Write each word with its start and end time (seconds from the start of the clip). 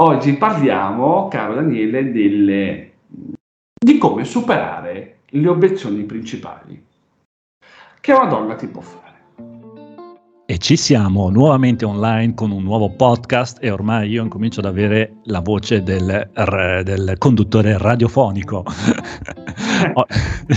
Oggi 0.00 0.34
parliamo, 0.34 1.26
caro 1.26 1.54
Daniele, 1.54 2.12
delle, 2.12 2.92
di 3.76 3.98
come 3.98 4.24
superare 4.24 5.22
le 5.26 5.48
obiezioni 5.48 6.04
principali 6.04 6.80
che 8.00 8.12
una 8.12 8.26
donna 8.26 8.54
ti 8.54 8.68
può 8.68 8.80
fare. 8.80 9.06
E 10.46 10.58
ci 10.58 10.76
siamo 10.76 11.30
nuovamente 11.30 11.84
online 11.84 12.34
con 12.34 12.52
un 12.52 12.62
nuovo 12.62 12.90
podcast 12.90 13.58
e 13.60 13.70
ormai 13.70 14.10
io 14.10 14.22
incomincio 14.22 14.60
ad 14.60 14.66
avere 14.66 15.16
la 15.24 15.40
voce 15.40 15.82
del, 15.82 16.30
del 16.84 17.14
conduttore 17.18 17.76
radiofonico. 17.76 18.64
Oh, 19.94 20.06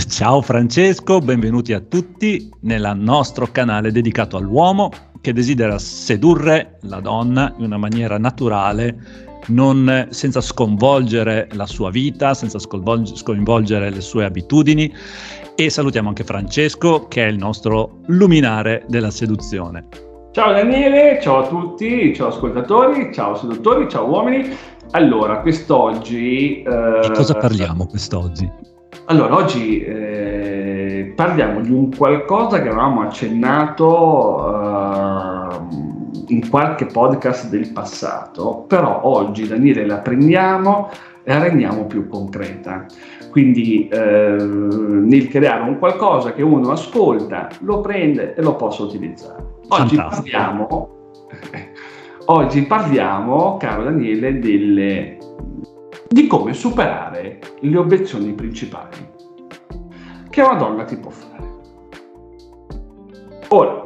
ciao 0.08 0.42
Francesco, 0.42 1.20
benvenuti 1.20 1.72
a 1.72 1.80
tutti 1.80 2.50
nel 2.62 2.92
nostro 2.96 3.46
canale 3.52 3.92
dedicato 3.92 4.36
all'uomo 4.36 4.90
che 5.20 5.32
desidera 5.32 5.78
sedurre 5.78 6.78
la 6.82 6.98
donna 6.98 7.54
in 7.56 7.64
una 7.64 7.76
maniera 7.76 8.18
naturale 8.18 9.30
non, 9.48 10.08
senza 10.10 10.40
sconvolgere 10.40 11.48
la 11.52 11.66
sua 11.66 11.90
vita, 11.90 12.34
senza 12.34 12.58
sconvolgere 12.58 13.90
le 13.90 14.00
sue 14.00 14.24
abitudini. 14.24 14.92
E 15.54 15.68
salutiamo 15.68 16.08
anche 16.08 16.24
Francesco, 16.24 17.06
che 17.08 17.26
è 17.26 17.28
il 17.28 17.36
nostro 17.36 17.98
luminare 18.06 18.84
della 18.88 19.10
seduzione. 19.10 19.86
Ciao 20.32 20.52
Daniele, 20.52 21.18
ciao 21.20 21.44
a 21.44 21.46
tutti, 21.46 22.14
ciao 22.14 22.28
ascoltatori, 22.28 23.12
ciao 23.12 23.34
seduttori, 23.34 23.86
ciao 23.88 24.06
uomini. 24.06 24.48
Allora, 24.92 25.40
quest'oggi... 25.40 26.62
Eh, 26.62 27.00
di 27.02 27.10
cosa 27.10 27.34
parliamo 27.34 27.86
quest'oggi? 27.86 28.50
Allora, 29.06 29.36
oggi 29.36 29.80
eh, 29.80 31.12
parliamo 31.14 31.60
di 31.60 31.70
un 31.70 31.94
qualcosa 31.94 32.62
che 32.62 32.68
avevamo 32.68 33.02
accennato... 33.02 34.48
Eh, 34.48 34.71
in 36.32 36.48
qualche 36.48 36.86
podcast 36.86 37.48
del 37.48 37.70
passato, 37.72 38.64
però 38.66 39.02
oggi 39.04 39.46
Daniele 39.46 39.86
la 39.86 39.98
prendiamo 39.98 40.88
e 41.22 41.32
la 41.32 41.40
rendiamo 41.40 41.84
più 41.84 42.08
concreta. 42.08 42.86
Quindi 43.30 43.88
eh, 43.88 43.98
nel 43.98 45.28
creare 45.28 45.62
un 45.68 45.78
qualcosa 45.78 46.32
che 46.32 46.42
uno 46.42 46.72
ascolta, 46.72 47.48
lo 47.60 47.80
prende 47.80 48.34
e 48.34 48.42
lo 48.42 48.56
possa 48.56 48.82
utilizzare. 48.82 49.44
Oggi 49.68 49.96
parliamo, 49.96 50.88
oggi 52.26 52.62
parliamo, 52.62 53.56
caro 53.58 53.84
Daniele, 53.84 54.38
delle, 54.38 55.18
di 56.08 56.26
come 56.26 56.54
superare 56.54 57.38
le 57.60 57.78
obiezioni 57.78 58.32
principali 58.32 59.10
che 60.32 60.40
una 60.40 60.54
donna 60.54 60.84
ti 60.84 60.96
può 60.96 61.10
fare. 61.10 61.50
Ora, 63.48 63.84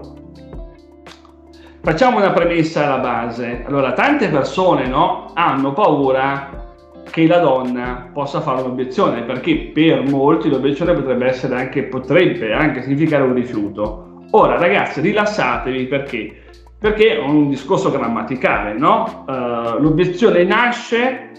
Facciamo 1.86 2.16
una 2.16 2.32
premessa 2.32 2.84
alla 2.84 2.98
base. 2.98 3.62
Allora, 3.64 3.92
tante 3.92 4.26
persone 4.28 4.88
no, 4.88 5.30
hanno 5.34 5.72
paura 5.72 6.64
che 7.08 7.28
la 7.28 7.38
donna 7.38 8.10
possa 8.12 8.40
fare 8.40 8.60
un'obiezione, 8.60 9.22
perché 9.22 9.70
per 9.72 10.02
molti 10.02 10.48
l'obiezione 10.48 10.94
potrebbe 10.94 11.26
essere 11.26 11.54
anche, 11.54 11.84
potrebbe 11.84 12.52
anche 12.52 12.82
significare 12.82 13.22
un 13.22 13.34
rifiuto. 13.34 14.24
Ora, 14.32 14.58
ragazzi, 14.58 15.00
rilassatevi 15.00 15.84
perché? 15.84 16.42
Perché 16.76 17.18
è 17.18 17.20
un 17.20 17.48
discorso 17.48 17.92
grammaticale, 17.92 18.72
no? 18.76 19.24
Uh, 19.24 19.80
l'obiezione 19.80 20.42
nasce 20.42 21.30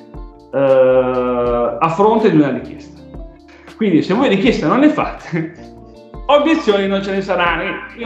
uh, 0.50 0.58
a 0.58 1.94
fronte 1.94 2.32
di 2.32 2.38
una 2.38 2.52
richiesta. 2.52 3.02
Quindi, 3.76 4.02
se 4.02 4.14
voi 4.14 4.30
richieste 4.30 4.66
non 4.66 4.80
le 4.80 4.88
fate, 4.88 5.67
Obiezioni 6.30 6.88
non 6.88 7.02
ce 7.02 7.12
ne 7.12 7.22
saranno. 7.22 7.64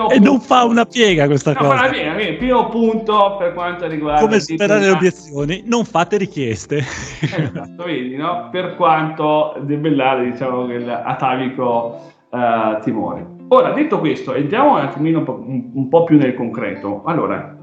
E 0.10 0.20
non 0.20 0.40
fa 0.40 0.64
una 0.64 0.86
piega 0.86 1.26
questa 1.26 1.54
non 1.54 1.64
cosa. 1.64 1.76
Fa 1.76 1.82
una 1.82 1.92
piega, 1.92 2.14
quindi 2.14 2.34
primo 2.34 2.68
punto 2.70 3.36
per 3.38 3.54
quanto 3.54 3.88
riguarda... 3.88 4.22
Come 4.22 4.40
superare 4.40 4.82
le 4.82 4.90
obiezioni? 4.92 5.64
Non 5.66 5.86
fate 5.86 6.18
richieste. 6.18 6.78
Esatto, 6.78 7.84
vedi, 7.84 8.16
no? 8.16 8.50
Per 8.52 8.76
quanto 8.76 9.56
debellare, 9.62 10.30
diciamo, 10.30 10.68
atavico 11.04 12.00
uh, 12.30 12.80
timore. 12.82 13.26
Ora, 13.48 13.72
detto 13.72 14.00
questo, 14.00 14.36
entriamo 14.36 14.74
un 14.74 14.80
attimino 14.80 15.20
un 15.20 15.26
po', 15.26 15.44
un, 15.44 15.72
un 15.74 15.90
po', 15.90 16.04
più 16.04 16.18
nel 16.18 16.36
concreto. 16.36 17.02
Allora, 17.06 17.58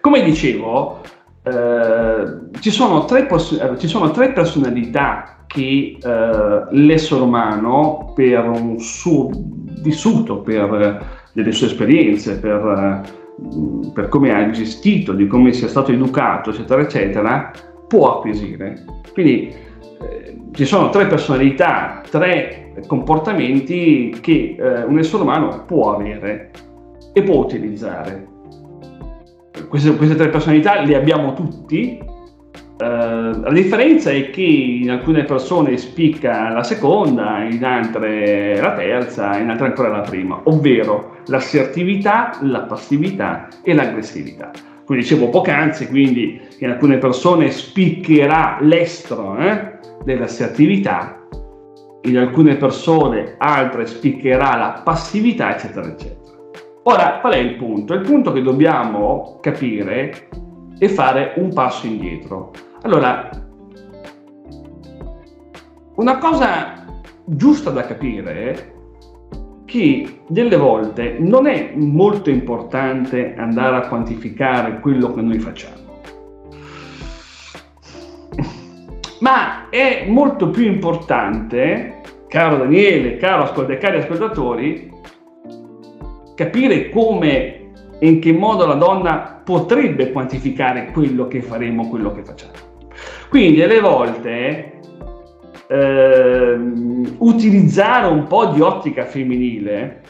come 0.00 0.22
dicevo, 0.22 1.00
eh, 1.42 2.60
ci, 2.60 2.70
sono 2.70 3.04
poss- 3.04 3.60
eh, 3.60 3.78
ci 3.78 3.88
sono 3.88 4.10
tre 4.10 4.32
personalità 4.32 5.43
che 5.54 5.98
eh, 6.02 6.64
l'essere 6.70 7.22
umano 7.22 8.12
per 8.12 8.44
un 8.44 8.80
suo 8.80 9.30
vissuto, 9.82 10.40
per 10.40 11.28
delle 11.32 11.52
sue 11.52 11.68
esperienze, 11.68 12.40
per, 12.40 13.04
eh, 13.06 13.90
per 13.92 14.08
come 14.08 14.34
ha 14.34 14.50
gestito, 14.50 15.12
di 15.12 15.28
come 15.28 15.52
sia 15.52 15.68
stato 15.68 15.92
educato, 15.92 16.50
eccetera, 16.50 16.82
eccetera, 16.82 17.52
può 17.86 18.16
acquisire. 18.16 18.84
Quindi 19.12 19.46
eh, 19.48 20.38
ci 20.52 20.64
sono 20.64 20.90
tre 20.90 21.06
personalità, 21.06 22.02
tre 22.10 22.72
comportamenti 22.88 24.16
che 24.20 24.56
eh, 24.58 24.82
un 24.82 24.98
essere 24.98 25.22
umano 25.22 25.64
può 25.66 25.94
avere 25.94 26.50
e 27.12 27.22
può 27.22 27.36
utilizzare. 27.36 28.26
Queste, 29.68 29.94
queste 29.94 30.16
tre 30.16 30.30
personalità 30.30 30.82
le 30.82 30.96
abbiamo 30.96 31.32
tutti, 31.32 32.02
Uh, 32.76 33.40
la 33.40 33.52
differenza 33.52 34.10
è 34.10 34.30
che 34.30 34.42
in 34.42 34.90
alcune 34.90 35.22
persone 35.24 35.76
spicca 35.76 36.48
la 36.48 36.64
seconda, 36.64 37.44
in 37.44 37.64
altre 37.64 38.60
la 38.60 38.74
terza, 38.74 39.38
in 39.38 39.48
altre 39.48 39.66
ancora 39.66 39.90
la 39.90 40.00
prima, 40.00 40.40
ovvero 40.44 41.18
l'assertività, 41.26 42.36
la 42.40 42.62
passività 42.62 43.46
e 43.62 43.74
l'aggressività. 43.74 44.50
Come 44.84 44.98
dicevo 44.98 45.28
poc'anzi, 45.28 45.86
quindi 45.86 46.40
in 46.58 46.70
alcune 46.70 46.98
persone 46.98 47.52
spiccherà 47.52 48.58
l'estro 48.60 49.36
eh, 49.38 49.78
dell'assertività, 50.02 51.26
in 52.02 52.18
alcune 52.18 52.56
persone 52.56 53.36
altre 53.38 53.86
spiccherà 53.86 54.56
la 54.56 54.80
passività, 54.84 55.54
eccetera, 55.54 55.86
eccetera. 55.86 56.22
Ora, 56.82 57.18
qual 57.20 57.34
è 57.34 57.38
il 57.38 57.54
punto? 57.54 57.94
Il 57.94 58.02
punto 58.02 58.32
che 58.32 58.42
dobbiamo 58.42 59.38
capire 59.40 60.28
e 60.78 60.88
fare 60.88 61.34
un 61.36 61.52
passo 61.52 61.86
indietro. 61.86 62.52
Allora, 62.82 63.30
una 65.96 66.18
cosa 66.18 66.84
giusta 67.24 67.70
da 67.70 67.82
capire 67.82 68.32
è 68.34 68.72
che 69.64 70.20
delle 70.28 70.56
volte 70.56 71.16
non 71.18 71.46
è 71.46 71.72
molto 71.74 72.30
importante 72.30 73.34
andare 73.36 73.76
a 73.76 73.88
quantificare 73.88 74.80
quello 74.80 75.12
che 75.12 75.20
noi 75.20 75.38
facciamo, 75.38 75.82
ma 79.20 79.68
è 79.70 80.04
molto 80.06 80.50
più 80.50 80.64
importante, 80.64 82.02
caro 82.28 82.58
Daniele, 82.58 83.16
caro 83.16 83.44
ascolt- 83.44 83.78
cari 83.78 83.98
ascoltatori, 83.98 84.92
capire 86.34 86.90
come 86.90 87.72
e 87.98 88.08
in 88.08 88.20
che 88.20 88.32
modo 88.32 88.66
la 88.66 88.74
donna 88.74 89.33
potrebbe 89.44 90.10
quantificare 90.10 90.90
quello 90.92 91.28
che 91.28 91.42
faremo, 91.42 91.88
quello 91.88 92.12
che 92.12 92.24
facciamo. 92.24 92.52
Quindi 93.28 93.62
alle 93.62 93.80
volte 93.80 94.80
eh, 95.68 96.58
utilizzare 97.18 98.06
un 98.06 98.26
po' 98.26 98.46
di 98.46 98.60
ottica 98.60 99.04
femminile, 99.04 100.02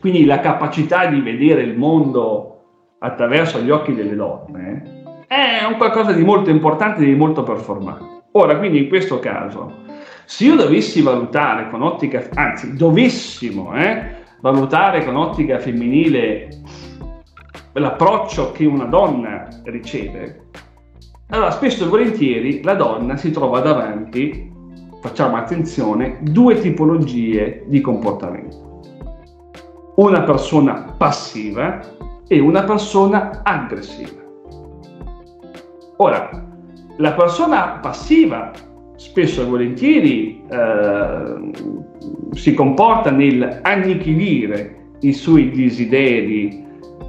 quindi 0.00 0.24
la 0.24 0.40
capacità 0.40 1.06
di 1.06 1.20
vedere 1.20 1.62
il 1.62 1.76
mondo 1.76 2.50
attraverso 2.98 3.60
gli 3.60 3.70
occhi 3.70 3.94
delle 3.94 4.14
donne, 4.14 5.02
è 5.26 5.64
un 5.68 5.76
qualcosa 5.76 6.12
di 6.12 6.22
molto 6.22 6.50
importante 6.50 7.02
e 7.02 7.06
di 7.06 7.14
molto 7.14 7.42
performante. 7.42 8.22
Ora, 8.32 8.56
quindi 8.58 8.78
in 8.78 8.88
questo 8.88 9.18
caso, 9.18 9.82
se 10.24 10.44
io 10.44 10.56
dovessi 10.56 11.02
valutare 11.02 11.68
con 11.70 11.82
ottica, 11.82 12.22
anzi 12.34 12.74
dovessimo 12.76 13.74
eh, 13.74 14.22
valutare 14.40 15.04
con 15.04 15.16
ottica 15.16 15.58
femminile 15.58 16.48
l'approccio 17.74 18.52
che 18.52 18.64
una 18.64 18.84
donna 18.84 19.48
riceve, 19.64 20.46
allora 21.28 21.50
spesso 21.50 21.84
e 21.84 21.88
volentieri 21.88 22.62
la 22.62 22.74
donna 22.74 23.16
si 23.16 23.30
trova 23.30 23.60
davanti, 23.60 24.52
facciamo 25.00 25.36
attenzione, 25.36 26.18
due 26.20 26.60
tipologie 26.60 27.64
di 27.66 27.80
comportamento. 27.80 28.80
Una 29.96 30.22
persona 30.22 30.94
passiva 30.96 31.80
e 32.26 32.38
una 32.40 32.62
persona 32.62 33.40
aggressiva. 33.42 34.22
Ora, 35.96 36.30
la 36.96 37.12
persona 37.12 37.78
passiva 37.80 38.50
spesso 38.96 39.42
e 39.42 39.44
volentieri 39.44 40.42
eh, 40.48 41.50
si 42.32 42.54
comporta 42.54 43.10
nel 43.10 43.60
annichilire 43.62 44.92
i 45.00 45.12
suoi 45.12 45.50
desideri, 45.50 46.64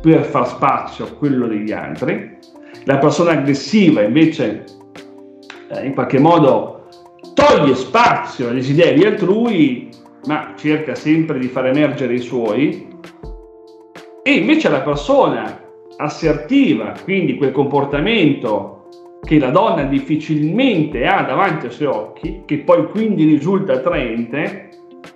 per 0.05 0.23
far 0.23 0.47
spazio 0.47 1.05
a 1.05 1.11
quello 1.11 1.47
degli 1.47 1.71
altri. 1.71 2.37
La 2.83 2.99
persona 2.99 3.31
aggressiva 3.31 4.03
invece 4.03 4.65
eh, 5.71 5.83
in 5.83 5.95
qualche 5.95 6.19
modo 6.19 6.89
toglie 7.33 7.73
spazio 7.73 8.49
ai 8.49 8.53
desideri 8.53 9.03
altrui, 9.03 9.89
ma 10.27 10.53
cerca 10.55 10.93
sempre 10.93 11.39
di 11.39 11.47
far 11.47 11.65
emergere 11.65 12.13
i 12.13 12.19
suoi. 12.19 12.87
E 14.21 14.31
invece 14.31 14.69
la 14.69 14.81
persona 14.81 15.59
assertiva, 15.97 16.93
quindi 17.03 17.37
quel 17.37 17.51
comportamento 17.51 18.89
che 19.23 19.39
la 19.39 19.49
donna 19.49 19.85
difficilmente 19.85 21.07
ha 21.07 21.23
davanti 21.23 21.65
ai 21.65 21.71
suoi 21.71 21.87
occhi, 21.87 22.43
che 22.45 22.59
poi 22.59 22.85
quindi 22.89 23.25
risulta 23.25 23.73
attraente, 23.73 24.69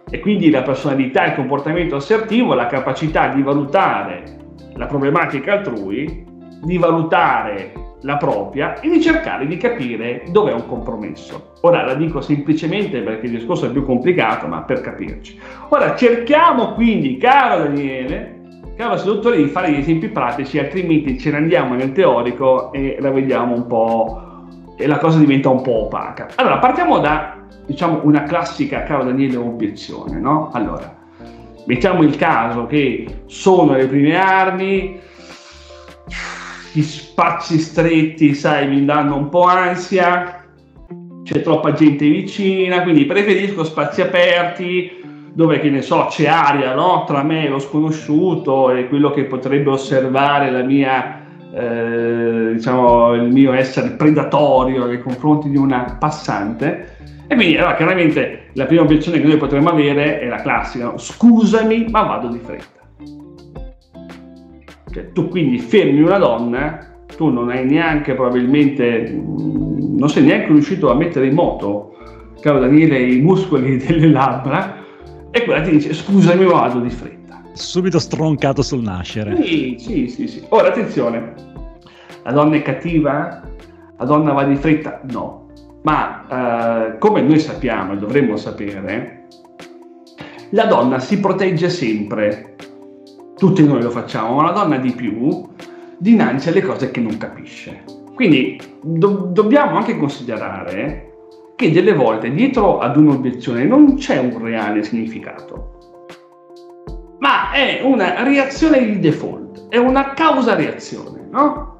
e 0.10 0.20
quindi 0.20 0.50
la 0.50 0.64
personalità, 0.64 1.28
il 1.28 1.36
comportamento 1.36 1.96
assertivo, 1.96 2.56
la 2.56 2.66
capacità 2.66 3.28
di 3.28 3.44
valutare 3.44 4.48
la 4.80 4.86
problematica 4.86 5.52
altrui, 5.52 6.26
di 6.64 6.78
valutare 6.78 7.74
la 8.04 8.16
propria 8.16 8.80
e 8.80 8.90
di 8.90 9.02
cercare 9.02 9.46
di 9.46 9.58
capire 9.58 10.24
dov'è 10.32 10.54
un 10.54 10.66
compromesso. 10.66 11.52
Ora 11.62 11.84
la 11.84 11.96
dico 11.96 12.22
semplicemente 12.22 13.02
perché 13.02 13.26
il 13.26 13.34
discorso 13.34 13.66
è 13.66 13.72
più 13.72 13.84
complicato, 13.84 14.48
ma 14.48 14.62
per 14.62 14.80
capirci. 14.80 15.38
Ora 15.68 15.96
cerchiamo 15.98 16.74
quindi, 16.74 17.18
caro 17.18 17.64
Daniele, 17.64 18.40
caro 18.78 18.96
seduttore, 18.96 19.36
di 19.36 19.50
fare 19.50 19.72
gli 19.72 19.80
esempi 19.80 20.08
pratici, 20.08 20.58
altrimenti 20.60 21.20
ce 21.20 21.32
ne 21.32 21.38
andiamo 21.38 21.76
nel 21.76 21.92
teorico 21.92 22.72
e 22.72 22.98
la 23.02 23.12
vediamo 23.12 23.54
un 23.56 23.68
po' 23.68 24.24
e 24.78 24.88
la 24.88 24.98
cosa 24.98 25.20
diventa 25.20 25.50
un 25.50 25.62
po' 25.62 25.88
opaca. 25.88 26.30
Allora, 26.36 26.58
partiamo 26.60 27.00
da 27.00 27.36
diciamo 27.66 28.00
una 28.04 28.24
classica, 28.24 28.84
caro 28.84 29.04
Daniele, 29.04 29.36
obiezione, 29.36 30.18
no? 30.20 30.52
Allora, 30.54 30.99
mettiamo 31.70 32.02
il 32.02 32.16
caso 32.16 32.66
che 32.66 33.06
sono 33.28 33.76
le 33.76 33.86
prime 33.86 34.16
armi, 34.16 35.00
gli 36.72 36.82
spazi 36.82 37.60
stretti, 37.60 38.34
sai, 38.34 38.68
mi 38.68 38.84
danno 38.84 39.16
un 39.16 39.30
po' 39.30 39.44
ansia, 39.44 40.46
c'è 41.24 41.42
troppa 41.44 41.74
gente 41.74 42.10
vicina, 42.10 42.82
quindi 42.82 43.06
preferisco 43.06 43.64
spazi 43.64 44.02
aperti 44.02 45.00
dove, 45.32 45.60
che 45.60 45.70
ne 45.70 45.84
so, 45.84 46.08
c'è 46.10 46.26
aria 46.26 46.74
no? 46.74 47.04
tra 47.06 47.22
me 47.22 47.46
e 47.46 47.50
lo 47.50 47.60
sconosciuto 47.60 48.72
e 48.72 48.88
quello 48.88 49.12
che 49.12 49.26
potrebbe 49.26 49.70
osservare 49.70 50.50
la 50.50 50.64
mia, 50.64 51.19
eh, 51.52 52.52
diciamo, 52.54 53.14
il 53.14 53.32
mio 53.32 53.54
essere 53.54 53.92
predatorio 53.92 54.86
nei 54.86 55.02
confronti 55.02 55.50
di 55.50 55.58
una 55.58 55.98
passante. 56.00 56.98
E 57.28 57.36
quindi, 57.36 57.58
allora, 57.58 57.76
chiaramente 57.76 58.50
la 58.54 58.66
prima 58.66 58.82
obiezione 58.82 59.20
che 59.20 59.28
noi 59.28 59.38
potremmo 59.38 59.70
avere 59.70 60.20
è 60.20 60.28
la 60.28 60.42
classica, 60.42 60.86
no? 60.86 60.98
scusami, 60.98 61.88
ma 61.90 62.04
vado 62.04 62.28
di 62.28 62.40
fretta. 62.40 62.80
Cioè, 64.92 65.12
tu 65.12 65.28
quindi 65.30 65.60
fermi 65.60 66.02
una 66.02 66.18
donna, 66.18 66.88
tu 67.16 67.30
non 67.30 67.50
hai 67.50 67.66
neanche 67.66 68.16
probabilmente, 68.16 69.12
non 69.12 70.10
sei 70.10 70.24
neanche 70.24 70.48
riuscito 70.48 70.90
a 70.90 70.96
mettere 70.96 71.28
in 71.28 71.36
moto, 71.36 71.98
caro 72.40 72.60
Daniele, 72.60 73.00
i 73.00 73.22
muscoli 73.22 73.78
delle 73.86 74.08
labbra, 74.08 74.78
e 75.32 75.44
quella 75.44 75.62
ti 75.62 75.72
dice 75.72 75.94
scusami 75.94 76.46
ma 76.46 76.54
vado 76.54 76.80
di 76.80 76.90
fretta. 76.90 77.19
Subito 77.60 78.00
stroncato 78.00 78.62
sul 78.62 78.82
nascere. 78.82 79.36
Sì, 79.44 79.76
sì, 79.78 80.08
sì, 80.08 80.28
sì. 80.28 80.46
Ora 80.50 80.70
attenzione, 80.70 81.34
la 82.24 82.32
donna 82.32 82.56
è 82.56 82.62
cattiva? 82.62 83.42
La 83.98 84.06
donna 84.06 84.32
va 84.32 84.46
di 84.46 84.56
fretta? 84.56 85.02
No. 85.12 85.48
Ma 85.82 86.88
eh, 86.94 86.98
come 86.98 87.22
noi 87.22 87.38
sappiamo 87.40 87.94
e 87.94 87.98
dovremmo 87.98 88.38
sapere, 88.38 89.28
la 90.52 90.66
donna 90.66 91.00
si 91.00 91.20
protegge 91.20 91.70
sempre 91.70 92.56
tutti 93.38 93.66
noi 93.66 93.82
lo 93.82 93.90
facciamo, 93.90 94.36
ma 94.36 94.44
la 94.44 94.52
donna 94.52 94.78
di 94.78 94.92
più 94.92 95.48
dinanzi 95.98 96.50
alle 96.50 96.62
cose 96.62 96.92
che 96.92 97.00
non 97.00 97.18
capisce. 97.18 97.84
Quindi 98.16 98.60
do- 98.82 99.30
dobbiamo 99.32 99.78
anche 99.78 99.98
considerare 99.98 101.08
che 101.56 101.72
delle 101.72 101.94
volte 101.94 102.32
dietro 102.32 102.80
ad 102.80 102.96
un'obiezione 102.96 103.66
non 103.66 103.96
c'è 103.96 104.18
un 104.18 104.42
reale 104.42 104.84
significato, 104.84 105.79
ma 107.20 107.52
è 107.52 107.82
una 107.84 108.24
reazione 108.24 108.84
di 108.86 109.00
default, 109.00 109.70
è 109.70 109.78
una 109.78 110.14
causa-reazione, 110.14 111.28
no? 111.30 111.78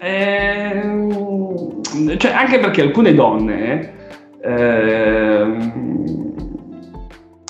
Ehm, 0.00 1.82
cioè, 2.16 2.32
anche 2.32 2.58
perché 2.58 2.82
alcune 2.82 3.12
donne 3.14 3.98
ehm, 4.42 5.90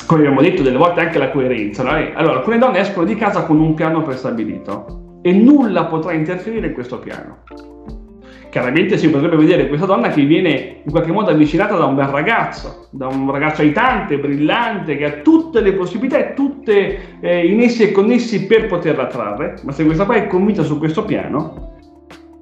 come 0.07 0.23
abbiamo 0.23 0.41
detto 0.41 0.63
delle 0.63 0.77
volte 0.77 1.01
anche 1.01 1.19
la 1.19 1.31
coerenza. 1.31 1.85
No? 1.85 1.91
Allora, 1.91 2.39
alcune 2.39 2.59
donne 2.59 2.81
escono 2.81 3.07
di 3.07 3.15
casa 3.15 3.45
con 3.45 3.61
un 3.61 3.75
piano 3.75 4.03
prestabilito 4.03 5.21
e 5.23 5.33
nulla 5.33 5.85
potrà 5.85 6.13
interferire 6.13 6.67
in 6.67 6.73
questo 6.73 6.99
piano. 6.99 7.45
Chiaramente 8.50 8.99
si 8.99 9.08
potrebbe 9.08 9.37
vedere 9.37 9.69
questa 9.69 9.87
donna 9.87 10.08
che 10.08 10.25
viene 10.25 10.81
in 10.82 10.91
qualche 10.91 11.12
modo 11.12 11.31
avvicinata 11.31 11.76
da 11.76 11.85
un 11.85 11.94
bel 11.94 12.08
ragazzo, 12.08 12.88
da 12.91 13.06
un 13.06 13.31
ragazzo 13.31 13.62
aitante, 13.62 14.19
brillante, 14.19 14.97
che 14.97 15.05
ha 15.05 15.12
tutte 15.23 15.61
le 15.61 15.73
possibilità 15.75 16.19
e 16.19 16.35
tutti 16.35 16.73
eh, 16.73 17.47
i 17.47 17.55
nessi 17.55 17.85
e 17.85 17.93
connessi 17.93 18.47
per 18.47 18.67
poterla 18.67 19.05
attrarre, 19.05 19.61
ma 19.62 19.70
se 19.70 19.85
questa 19.85 20.05
qua 20.05 20.17
è 20.17 20.26
convinta 20.26 20.64
su 20.64 20.79
questo 20.79 21.05
piano, 21.05 21.76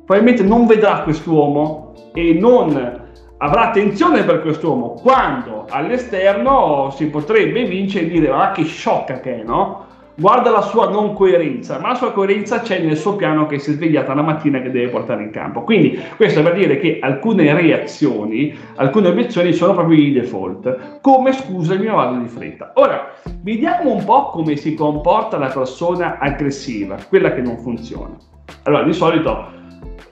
probabilmente 0.07 0.43
non 0.43 0.67
vedrà 0.67 1.03
quest'uomo 1.03 1.93
e 2.15 2.33
non 2.33 3.07
avrà 3.37 3.69
attenzione 3.69 4.25
per 4.25 4.41
quest'uomo 4.41 4.95
quando 5.03 5.67
all'esterno 5.69 6.91
si 6.97 7.07
potrebbe 7.09 7.65
vincere 7.65 8.07
e 8.07 8.09
dire 8.09 8.31
ah 8.31 8.51
che 8.51 8.65
sciocca 8.65 9.21
che 9.21 9.41
è 9.41 9.45
no? 9.45 9.88
Guarda 10.19 10.51
la 10.51 10.63
sua 10.63 10.89
non 10.89 11.15
coerenza 11.15 11.79
ma 11.79 11.89
la 11.89 11.95
sua 11.95 12.13
coerenza 12.13 12.61
c'è 12.61 12.81
nel 12.81 12.97
suo 12.97 13.15
piano 13.15 13.47
che 13.47 13.59
si 13.59 13.71
è 13.71 13.75
svegliata 13.75 14.15
la 14.15 14.23
mattina 14.23 14.61
che 14.61 14.71
deve 14.71 14.89
portare 14.89 15.23
in 15.23 15.31
campo 15.31 15.63
quindi 15.63 15.99
questo 16.17 16.41
è 16.41 16.43
per 16.43 16.55
dire 16.55 16.79
che 16.79 16.99
alcune 17.01 17.53
reazioni 17.55 18.57
alcune 18.77 19.09
obiezioni 19.09 19.53
sono 19.53 19.75
proprio 19.75 19.97
di 19.97 20.13
default 20.13 21.01
come 21.01 21.33
scusami 21.33 21.87
ma 21.87 21.95
vado 21.95 22.19
di 22.19 22.29
fretta 22.29 22.73
ora 22.75 23.13
vediamo 23.43 23.93
un 23.93 24.05
po' 24.05 24.31
come 24.31 24.57
si 24.57 24.75
comporta 24.75 25.39
la 25.39 25.49
persona 25.49 26.19
aggressiva 26.19 26.97
quella 27.09 27.33
che 27.33 27.41
non 27.41 27.59
funziona 27.59 28.17
allora 28.65 28.83
di 28.83 28.93
solito 28.93 29.57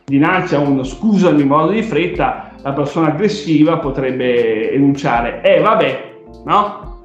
dinanzi 0.04 0.54
a 0.54 0.60
uno 0.60 0.84
scusami 0.84 1.44
ma 1.44 1.56
vado 1.56 1.72
di 1.72 1.82
fretta 1.82 2.46
la 2.66 2.72
persona 2.72 3.10
aggressiva 3.10 3.78
potrebbe 3.78 4.72
enunciare, 4.72 5.40
eh 5.42 5.60
vabbè, 5.60 6.14
no? 6.46 7.04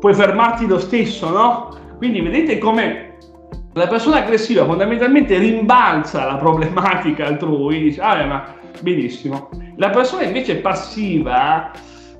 Puoi 0.00 0.14
fermarti 0.14 0.66
lo 0.66 0.78
stesso, 0.78 1.28
no? 1.28 1.68
Quindi 1.96 2.20
vedete 2.20 2.58
come 2.58 3.16
la 3.72 3.88
persona 3.88 4.18
aggressiva 4.18 4.64
fondamentalmente 4.64 5.36
rimbalza 5.38 6.24
la 6.24 6.36
problematica 6.36 7.26
altrui, 7.26 7.82
dice, 7.82 8.00
ah 8.00 8.24
ma 8.24 8.54
benissimo. 8.80 9.48
La 9.76 9.90
persona 9.90 10.22
invece 10.22 10.56
passiva 10.56 11.72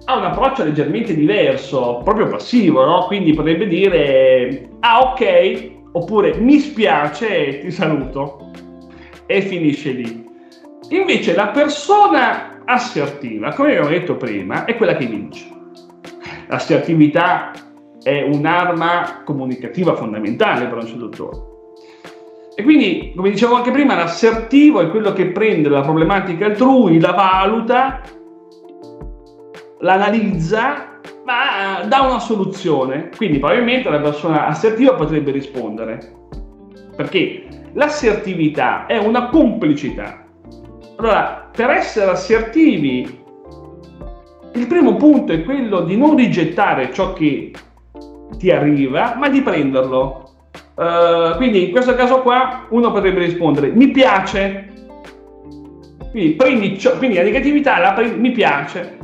ha 0.06 0.17
un 0.17 0.25
approccio 0.25 0.65
leggermente 0.65 1.15
diverso, 1.15 2.00
proprio 2.05 2.26
passivo, 2.26 2.85
no? 2.85 3.05
Quindi 3.06 3.32
potrebbe 3.32 3.67
dire, 3.67 4.69
ah 4.81 5.00
ok, 5.00 5.71
oppure 5.93 6.37
mi 6.38 6.59
spiace 6.59 7.61
ti 7.61 7.71
saluto. 7.71 8.50
E 9.26 9.41
finisce 9.41 9.91
lì. 9.93 10.26
Invece 10.91 11.35
la 11.35 11.49
persona 11.49 12.61
assertiva, 12.65 13.53
come 13.55 13.71
abbiamo 13.71 13.88
detto 13.88 14.16
prima, 14.16 14.64
è 14.64 14.76
quella 14.76 14.97
che 14.97 15.07
vince. 15.07 15.47
L'assertività 16.49 17.52
è 18.04 18.23
un'arma 18.23 19.23
comunicativa 19.25 19.96
fondamentale 19.96 20.66
per 20.66 20.78
un 20.78 20.87
seduttore. 20.87 21.37
E 22.54 22.62
quindi, 22.62 23.12
come 23.16 23.30
dicevo 23.30 23.56
anche 23.56 23.73
prima, 23.73 23.96
l'assertivo 23.96 24.80
è 24.80 24.88
quello 24.88 25.12
che 25.12 25.26
prende 25.32 25.68
la 25.68 25.80
problematica 25.80 26.46
altrui, 26.46 27.00
la 27.00 27.11
valuta, 27.11 28.00
l'analizza, 29.80 31.00
ma 31.25 31.82
dà 31.88 32.02
una 32.02 32.20
soluzione. 32.20 33.11
Quindi 33.16 33.40
probabilmente 33.40 33.90
la 33.90 33.99
persona 33.99 34.46
assertiva 34.46 34.94
potrebbe 34.94 35.32
rispondere. 35.32 36.12
Perché 36.94 37.49
l'assertività 37.73 38.87
è 38.87 38.99
una 38.99 39.30
complicità 39.30 40.25
allora, 40.96 41.50
per 41.54 41.70
essere 41.70 42.11
assertivi, 42.11 43.23
il 44.54 44.66
primo 44.66 44.94
punto 44.94 45.32
è 45.32 45.42
quello 45.42 45.80
di 45.80 45.96
non 45.96 46.14
rigettare 46.14 46.92
ciò 46.92 47.12
che 47.12 47.52
ti 48.45 48.51
arriva, 48.51 49.15
ma 49.17 49.31
di 49.31 49.41
prenderlo. 49.41 50.29
Uh, 50.75 51.35
quindi 51.37 51.67
in 51.67 51.71
questo 51.71 51.95
caso 51.95 52.21
qua 52.21 52.67
uno 52.69 52.93
potrebbe 52.93 53.21
rispondere 53.21 53.69
mi 53.69 53.91
piace. 53.91 54.73
Quindi, 56.11 56.35
prendi 56.35 56.79
quindi 56.99 57.17
la 57.17 57.23
negatività 57.23 57.79
la 57.79 57.95
prendi, 57.95 58.21
mi 58.21 58.33
piace. 58.33 58.99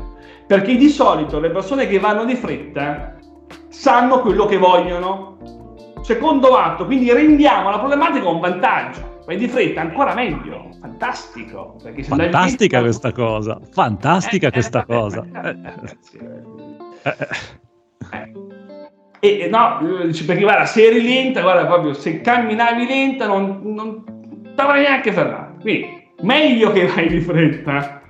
Perché 0.46 0.76
di 0.76 0.90
solito 0.90 1.40
le 1.40 1.48
persone 1.48 1.86
che 1.86 1.98
vanno 1.98 2.24
di 2.24 2.34
fretta 2.34 3.16
sanno 3.68 4.20
quello 4.20 4.44
che 4.44 4.58
vogliono. 4.58 5.38
Secondo 6.02 6.56
atto, 6.56 6.84
quindi 6.84 7.10
rendiamo 7.10 7.70
la 7.70 7.78
problematica 7.78 8.28
un 8.28 8.40
vantaggio 8.40 9.08
vai 9.26 9.36
di 9.36 9.48
fretta 9.48 9.82
ancora 9.82 10.14
meglio 10.14 10.70
fantastico 10.80 11.76
fantastica 11.78 12.78
fretta... 12.78 12.80
questa 12.80 13.12
cosa 13.12 13.60
fantastica 13.70 14.48
eh, 14.48 14.50
questa 14.50 14.80
eh, 14.80 14.86
cosa 14.86 15.26
eh, 15.42 15.54
e 19.20 19.48
no 19.50 19.78
perché 20.26 20.42
guarda 20.42 20.64
se 20.64 20.86
eri 20.86 21.02
lenta 21.02 21.42
guarda 21.42 21.66
proprio 21.66 21.92
se 21.92 22.20
camminavi 22.20 22.86
lenta 22.86 23.26
non, 23.26 23.60
non 23.62 24.04
t'avrai 24.54 24.82
neanche 24.82 25.12
fermato 25.12 25.60
quindi 25.60 26.02
meglio 26.22 26.72
che 26.72 26.86
vai 26.86 27.08
di 27.08 27.20
fretta 27.20 28.00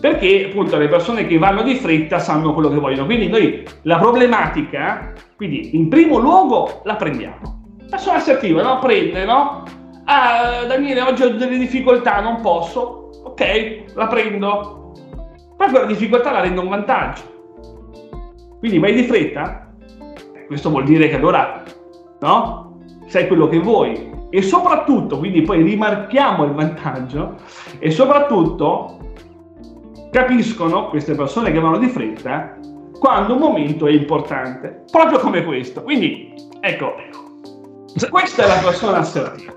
perché 0.00 0.46
appunto 0.46 0.76
le 0.78 0.88
persone 0.88 1.26
che 1.26 1.38
vanno 1.38 1.62
di 1.62 1.74
fretta 1.74 2.18
sanno 2.18 2.52
quello 2.52 2.70
che 2.70 2.78
vogliono 2.78 3.04
quindi 3.04 3.28
noi 3.28 3.64
la 3.82 3.98
problematica 3.98 5.12
quindi 5.36 5.76
in 5.76 5.88
primo 5.88 6.18
luogo 6.18 6.80
la 6.84 6.96
prendiamo 6.96 7.76
persona 7.88 8.16
assertiva 8.16 8.62
no? 8.62 8.78
prende 8.78 9.24
no 9.24 9.62
ah 10.04 10.64
Daniele 10.66 11.02
oggi 11.02 11.22
ho 11.22 11.30
delle 11.30 11.58
difficoltà 11.58 12.20
non 12.20 12.40
posso 12.40 13.04
ok, 13.36 13.92
la 13.94 14.06
prendo. 14.06 14.92
Poi 15.56 15.70
quella 15.70 15.86
difficoltà 15.86 16.30
la 16.30 16.40
rendo 16.40 16.62
un 16.62 16.68
vantaggio. 16.68 17.34
Quindi 18.58 18.78
vai 18.78 18.94
di 18.94 19.02
fretta? 19.02 19.65
Questo 20.46 20.70
vuol 20.70 20.84
dire 20.84 21.08
che 21.08 21.16
allora, 21.16 21.62
no? 22.20 22.78
Sai 23.06 23.26
quello 23.26 23.48
che 23.48 23.58
vuoi. 23.58 24.14
E 24.30 24.42
soprattutto, 24.42 25.18
quindi 25.18 25.42
poi 25.42 25.62
rimarchiamo 25.62 26.44
il 26.44 26.52
vantaggio, 26.52 27.36
e 27.78 27.90
soprattutto 27.90 28.98
capiscono 30.10 30.88
queste 30.88 31.14
persone 31.14 31.52
che 31.52 31.60
vanno 31.60 31.78
di 31.78 31.88
fretta 31.88 32.56
quando 32.98 33.34
un 33.34 33.40
momento 33.40 33.86
è 33.86 33.92
importante, 33.92 34.84
proprio 34.90 35.18
come 35.18 35.44
questo. 35.44 35.82
Quindi, 35.82 36.32
ecco, 36.60 36.94
questa 38.10 38.44
è 38.44 38.46
la 38.46 38.60
persona 38.62 38.98
assertiva. 38.98 39.54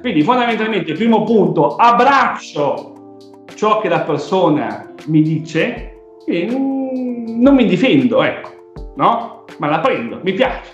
Quindi 0.00 0.22
fondamentalmente, 0.22 0.92
primo 0.92 1.24
punto, 1.24 1.74
abbraccio 1.76 3.16
ciò 3.54 3.80
che 3.80 3.88
la 3.88 4.00
persona 4.00 4.92
mi 5.06 5.22
dice 5.22 5.98
e 6.26 6.46
non 6.46 7.54
mi 7.54 7.66
difendo, 7.66 8.22
ecco, 8.22 8.50
no? 8.96 9.37
Ma 9.58 9.68
la 9.68 9.80
prendo, 9.80 10.20
mi 10.22 10.32
piace, 10.32 10.70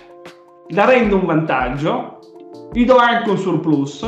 la 0.69 0.85
rendo 0.85 1.17
un 1.17 1.25
vantaggio, 1.25 2.19
gli 2.71 2.85
do 2.85 2.97
anche 2.97 3.29
un 3.29 3.37
surplus. 3.37 4.07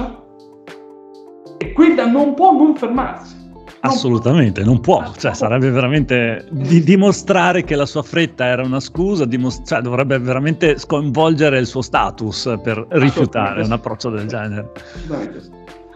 E 1.58 1.74
quella 1.74 2.06
non 2.06 2.36
può 2.36 2.52
non 2.52 2.76
fermarsi. 2.76 3.36
Assolutamente, 3.80 4.64
non 4.64 4.80
può, 4.80 5.12
cioè, 5.18 5.34
sarebbe 5.34 5.70
veramente 5.70 6.46
di 6.50 6.84
dimostrare 6.84 7.64
che 7.64 7.76
la 7.76 7.86
sua 7.86 8.02
fretta 8.02 8.46
era 8.46 8.64
una 8.64 8.80
scusa, 8.80 9.26
dimostra- 9.26 9.76
cioè, 9.76 9.82
dovrebbe 9.82 10.20
veramente 10.20 10.78
sconvolgere 10.78 11.60
il 11.60 11.68
suo 11.68 11.82
status 11.82 12.60
per 12.62 12.86
rifiutare 12.90 13.64
un 13.64 13.72
approccio 13.72 14.10
del 14.10 14.28
genere. 14.28 14.72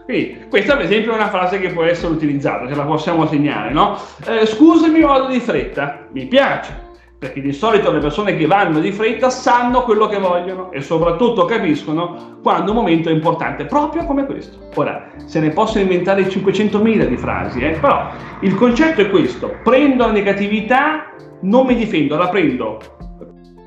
Quindi, 0.04 0.46
questa 0.48 0.76
per 0.76 0.86
esempio 0.86 1.12
è 1.12 1.14
una 1.16 1.28
frase 1.28 1.58
che 1.60 1.70
può 1.70 1.84
essere 1.84 2.12
utilizzata, 2.12 2.66
ce 2.66 2.74
la 2.74 2.84
possiamo 2.84 3.26
segnare, 3.26 3.72
no? 3.72 3.98
Eh, 4.26 4.46
scusami, 4.46 5.00
vado 5.00 5.28
di 5.28 5.40
fretta, 5.40 6.06
mi 6.12 6.26
piace, 6.26 6.90
perché 7.22 7.40
di 7.40 7.52
solito 7.52 7.92
le 7.92 8.00
persone 8.00 8.34
che 8.34 8.46
vanno 8.46 8.80
di 8.80 8.90
fretta 8.90 9.30
sanno 9.30 9.84
quello 9.84 10.08
che 10.08 10.18
vogliono 10.18 10.72
e 10.72 10.80
soprattutto 10.80 11.44
capiscono 11.44 12.40
quando 12.42 12.72
un 12.72 12.78
momento 12.78 13.10
è 13.10 13.12
importante, 13.12 13.64
proprio 13.64 14.04
come 14.06 14.26
questo. 14.26 14.58
Ora, 14.74 15.08
se 15.26 15.38
ne 15.38 15.50
possono 15.50 15.84
inventare 15.84 16.24
500.000 16.24 17.06
di 17.06 17.16
frasi, 17.16 17.60
eh? 17.60 17.78
però 17.78 18.08
il 18.40 18.56
concetto 18.56 19.02
è 19.02 19.08
questo, 19.08 19.54
prendo 19.62 20.04
la 20.04 20.10
negatività, 20.10 21.12
non 21.42 21.66
mi 21.66 21.76
difendo, 21.76 22.16
la 22.16 22.28
prendo 22.28 22.80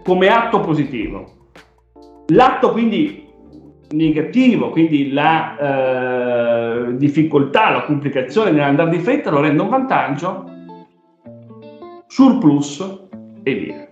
come 0.03 0.27
atto 0.27 0.59
positivo. 0.59 1.51
L'atto 2.33 2.73
quindi 2.73 3.25
negativo, 3.91 4.69
quindi 4.71 5.13
la 5.13 5.57
eh, 6.89 6.97
difficoltà, 6.97 7.69
la 7.69 7.83
complicazione 7.83 8.51
nell'andare 8.51 8.89
di 8.89 8.99
fretta 8.99 9.31
lo 9.31 9.39
rendo 9.39 9.63
un 9.63 9.69
vantaggio, 9.69 10.49
surplus 12.07 13.03
e 13.45 13.53
via. 13.53 13.87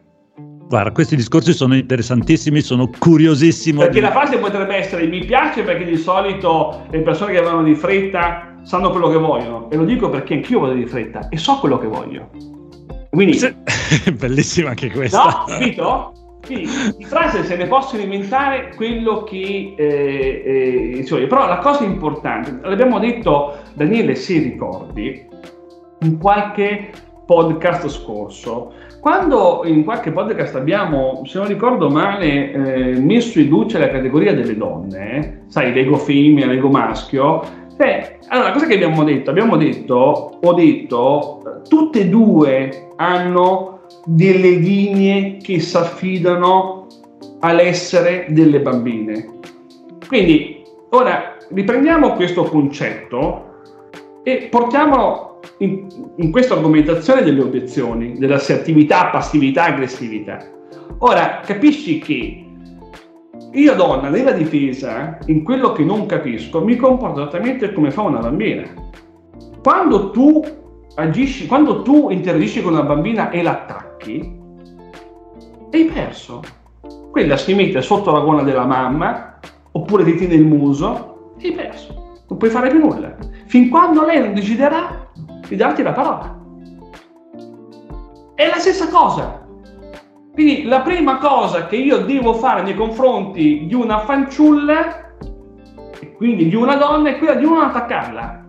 Guarda, 0.67 0.91
questi 0.91 1.15
discorsi 1.15 1.53
sono 1.53 1.75
interessantissimi, 1.75 2.61
sono 2.61 2.89
curiosissimo. 2.97 3.81
Perché 3.81 4.01
la 4.01 4.11
frase 4.11 4.39
potrebbe 4.39 4.75
essere 4.75 5.05
mi 5.05 5.23
piace 5.23 5.61
perché 5.61 5.85
di 5.85 5.97
solito 5.97 6.85
le 6.89 7.01
persone 7.01 7.33
che 7.33 7.41
vanno 7.41 7.61
di 7.61 7.75
fretta 7.75 8.55
sanno 8.63 8.89
quello 8.89 9.09
che 9.09 9.17
vogliono. 9.17 9.69
E 9.69 9.75
lo 9.75 9.85
dico 9.85 10.09
perché 10.09 10.33
anch'io 10.33 10.61
vado 10.61 10.73
di 10.73 10.87
fretta 10.87 11.29
e 11.29 11.37
so 11.37 11.59
quello 11.59 11.77
che 11.77 11.85
voglio. 11.85 12.29
Quindi, 13.11 13.35
sì, 13.35 13.53
bellissima 14.17 14.69
anche 14.69 14.89
questa. 14.89 15.23
No, 15.23 15.43
capito? 15.45 16.13
Quindi 16.43 16.69
di 16.97 17.05
frase 17.05 17.43
se 17.43 17.55
ne 17.55 17.67
possono 17.67 18.01
inventare 18.01 18.73
quello 18.75 19.23
che 19.23 19.75
eh, 19.77 20.97
eh, 20.97 21.05
cioè, 21.05 21.27
però 21.27 21.47
la 21.47 21.59
cosa 21.59 21.83
importante, 21.83 22.59
l'abbiamo 22.67 22.99
detto 22.99 23.59
Daniele 23.75 24.15
se 24.15 24.39
ricordi 24.39 25.25
in 25.99 26.17
qualche 26.17 26.89
podcast 27.25 27.87
scorso, 27.87 28.73
quando 28.99 29.63
in 29.65 29.83
qualche 29.83 30.11
podcast 30.11 30.55
abbiamo, 30.55 31.23
se 31.25 31.37
non 31.37 31.47
ricordo 31.47 31.89
male, 31.89 32.51
eh, 32.51 32.99
messo 32.99 33.39
in 33.39 33.49
luce 33.49 33.77
la 33.77 33.89
categoria 33.89 34.33
delle 34.33 34.55
donne, 34.55 35.43
sai, 35.47 35.73
l'ego 35.73 35.97
femmina, 35.97 36.45
l'ego 36.45 36.69
maschio, 36.69 37.41
eh, 37.77 38.19
allora 38.27 38.51
cosa 38.51 38.65
che 38.67 38.75
abbiamo 38.75 39.03
detto? 39.03 39.29
Abbiamo 39.29 39.57
detto, 39.57 40.39
ho 40.41 40.53
detto, 40.53 41.61
tutte 41.67 42.01
e 42.01 42.09
due 42.09 42.87
hanno 42.95 43.81
delle 44.05 44.51
linee 44.51 45.37
che 45.37 45.59
si 45.59 45.75
affidano 45.75 46.87
all'essere 47.39 48.27
delle 48.29 48.61
bambine. 48.61 49.39
Quindi, 50.07 50.63
ora 50.91 51.35
riprendiamo 51.49 52.13
questo 52.13 52.43
concetto 52.43 53.51
e 54.23 54.47
portiamolo 54.49 55.32
in, 55.63 55.87
in 56.17 56.31
questa 56.31 56.55
argomentazione 56.55 57.23
delle 57.23 57.41
obiezioni, 57.41 58.17
dell'assertività, 58.17 59.07
passività, 59.07 59.65
aggressività. 59.65 60.45
Ora, 60.99 61.39
capisci 61.45 61.99
che 61.99 62.45
io 63.51 63.75
donna 63.75 64.09
nella 64.09 64.31
difesa, 64.31 65.17
in 65.27 65.43
quello 65.43 65.71
che 65.71 65.83
non 65.83 66.05
capisco, 66.05 66.63
mi 66.63 66.75
comporto 66.75 67.21
esattamente 67.21 67.71
come 67.71 67.91
fa 67.91 68.01
una 68.01 68.19
bambina. 68.19 68.63
Quando 69.61 70.11
tu 70.11 70.43
agisci, 70.95 71.47
quando 71.47 71.81
tu 71.81 72.09
interagisci 72.09 72.61
con 72.61 72.73
una 72.73 72.83
bambina 72.83 73.29
e 73.29 73.41
l'attacchi, 73.41 74.41
hai 75.71 75.85
perso. 75.85 76.41
Quella 77.11 77.37
si 77.37 77.53
mette 77.53 77.81
sotto 77.81 78.11
la 78.11 78.19
gola 78.19 78.43
della 78.43 78.65
mamma, 78.65 79.39
oppure 79.71 80.03
ti 80.03 80.15
tiene 80.15 80.33
il 80.35 80.45
muso, 80.45 81.33
hai 81.41 81.51
perso. 81.51 82.21
Non 82.27 82.37
puoi 82.37 82.49
fare 82.49 82.69
più 82.69 82.79
nulla. 82.79 83.15
Fin 83.45 83.69
quando 83.69 84.03
lei 84.03 84.19
non 84.19 84.33
deciderà 84.33 84.92
di 85.53 85.59
darti 85.59 85.83
la 85.83 85.91
parola. 85.91 86.35
È 88.33 88.47
la 88.47 88.57
stessa 88.57 88.89
cosa. 88.89 89.45
Quindi 90.33 90.63
la 90.63 90.81
prima 90.81 91.17
cosa 91.19 91.67
che 91.67 91.75
io 91.75 91.99
devo 91.99 92.33
fare 92.33 92.63
nei 92.63 92.73
confronti 92.73 93.67
di 93.67 93.73
una 93.75 93.99
fanciulla, 93.99 95.11
e 95.99 96.13
quindi 96.13 96.49
di 96.49 96.55
una 96.55 96.75
donna, 96.75 97.09
è 97.09 97.17
quella 97.19 97.35
di 97.35 97.45
non 97.45 97.61
attaccarla. 97.61 98.43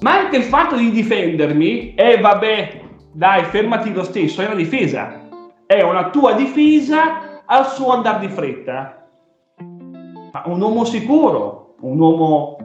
Ma 0.00 0.18
anche 0.18 0.36
il 0.36 0.42
fatto 0.42 0.76
di 0.76 0.90
difendermi, 0.90 1.94
e 1.94 2.10
eh, 2.10 2.20
vabbè, 2.20 2.80
dai, 3.12 3.44
fermati 3.44 3.90
lo 3.94 4.04
stesso, 4.04 4.42
è 4.42 4.46
una 4.46 4.54
difesa. 4.54 5.20
È 5.64 5.80
una 5.80 6.10
tua 6.10 6.34
difesa 6.34 7.40
al 7.46 7.68
suo 7.68 7.90
andare 7.90 8.26
di 8.26 8.28
fretta. 8.28 9.06
Ma 10.32 10.42
un 10.44 10.60
uomo 10.60 10.84
sicuro, 10.84 11.76
un 11.80 11.98
uomo 11.98 12.58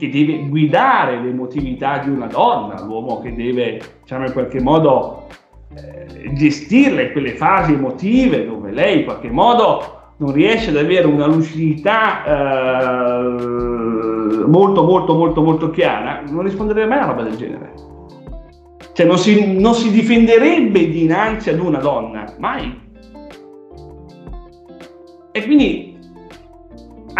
che 0.00 0.08
deve 0.08 0.48
guidare 0.48 1.20
l'emotività 1.20 1.98
di 1.98 2.08
una 2.08 2.26
donna, 2.26 2.82
l'uomo 2.82 3.20
che 3.20 3.34
deve, 3.34 3.80
diciamo, 4.00 4.24
in 4.24 4.32
qualche 4.32 4.60
modo 4.62 5.26
eh, 5.76 6.32
gestirle 6.32 7.12
quelle 7.12 7.34
fasi 7.34 7.74
emotive 7.74 8.46
dove 8.46 8.70
lei 8.72 9.00
in 9.00 9.04
qualche 9.04 9.30
modo 9.30 9.98
non 10.16 10.32
riesce 10.32 10.70
ad 10.70 10.76
avere 10.76 11.06
una 11.06 11.26
lucidità 11.26 12.24
eh, 12.24 13.20
molto 14.46 14.82
molto 14.82 15.14
molto 15.14 15.42
molto 15.42 15.70
chiara, 15.70 16.22
non 16.28 16.44
risponderebbe 16.44 16.88
mai 16.88 16.98
a 16.98 17.04
una 17.04 17.12
roba 17.12 17.22
del 17.22 17.36
genere. 17.36 17.72
Cioè 18.94 19.06
non 19.06 19.18
si, 19.18 19.58
non 19.58 19.74
si 19.74 19.90
difenderebbe 19.90 20.88
dinanzi 20.88 21.50
ad 21.50 21.60
una 21.60 21.78
donna, 21.78 22.24
mai. 22.38 22.88
E 25.32 25.44
quindi 25.44 25.89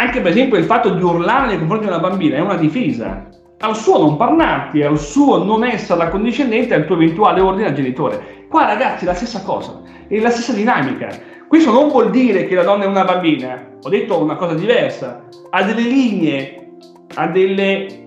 anche 0.00 0.22
per 0.22 0.30
esempio 0.30 0.56
il 0.56 0.64
fatto 0.64 0.88
di 0.88 1.02
urlare 1.02 1.48
nei 1.48 1.58
confronti 1.58 1.84
di 1.84 1.90
una 1.90 2.00
bambina 2.00 2.36
è 2.36 2.40
una 2.40 2.56
difesa. 2.56 3.28
Al 3.58 3.76
suo 3.76 3.98
non 3.98 4.16
parlarti, 4.16 4.82
al 4.82 4.98
suo 4.98 5.44
non 5.44 5.62
essere 5.62 6.02
accondiscendente 6.02 6.72
al 6.72 6.86
tuo 6.86 6.94
eventuale 6.94 7.42
ordine 7.42 7.68
al 7.68 7.74
genitore. 7.74 8.46
Qua 8.48 8.64
ragazzi 8.64 9.04
è 9.04 9.06
la 9.06 9.14
stessa 9.14 9.42
cosa, 9.42 9.82
è 10.08 10.18
la 10.18 10.30
stessa 10.30 10.54
dinamica. 10.54 11.08
Questo 11.46 11.70
non 11.70 11.88
vuol 11.88 12.10
dire 12.10 12.46
che 12.46 12.54
la 12.54 12.62
donna 12.62 12.84
è 12.84 12.86
una 12.86 13.04
bambina, 13.04 13.76
ho 13.82 13.88
detto 13.90 14.18
una 14.22 14.36
cosa 14.36 14.54
diversa, 14.54 15.24
ha 15.50 15.62
delle 15.64 15.82
linee, 15.82 16.76
ha 17.16 17.26
delle 17.26 18.04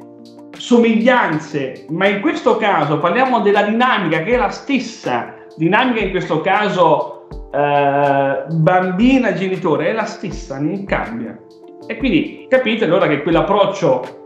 somiglianze, 0.58 1.86
ma 1.90 2.08
in 2.08 2.22
questo 2.22 2.58
caso 2.58 2.98
parliamo 2.98 3.42
della 3.42 3.64
dinamica 3.64 4.24
che 4.24 4.32
è 4.32 4.38
la 4.38 4.50
stessa 4.50 5.36
dinamica 5.56 6.00
in 6.00 6.10
questo 6.10 6.42
caso 6.42 7.28
eh, 7.52 8.46
bambina 8.50 9.34
genitore 9.34 9.90
è 9.90 9.94
la 9.94 10.06
stessa, 10.06 10.60
non 10.60 10.86
cambia. 10.86 11.38
E 11.88 11.98
quindi 11.98 12.46
capite 12.50 12.86
allora 12.86 13.08
che 13.08 13.22
quell'approccio 13.22 14.22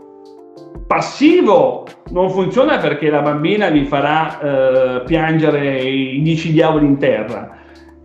passivo 0.86 1.84
non 2.10 2.30
funziona 2.30 2.78
perché 2.78 3.10
la 3.10 3.20
bambina 3.20 3.68
vi 3.68 3.84
farà 3.84 4.40
eh, 4.40 5.02
piangere 5.04 5.80
i 5.80 6.22
dieci 6.22 6.52
diavoli 6.52 6.86
in 6.86 6.98
terra. 6.98 7.56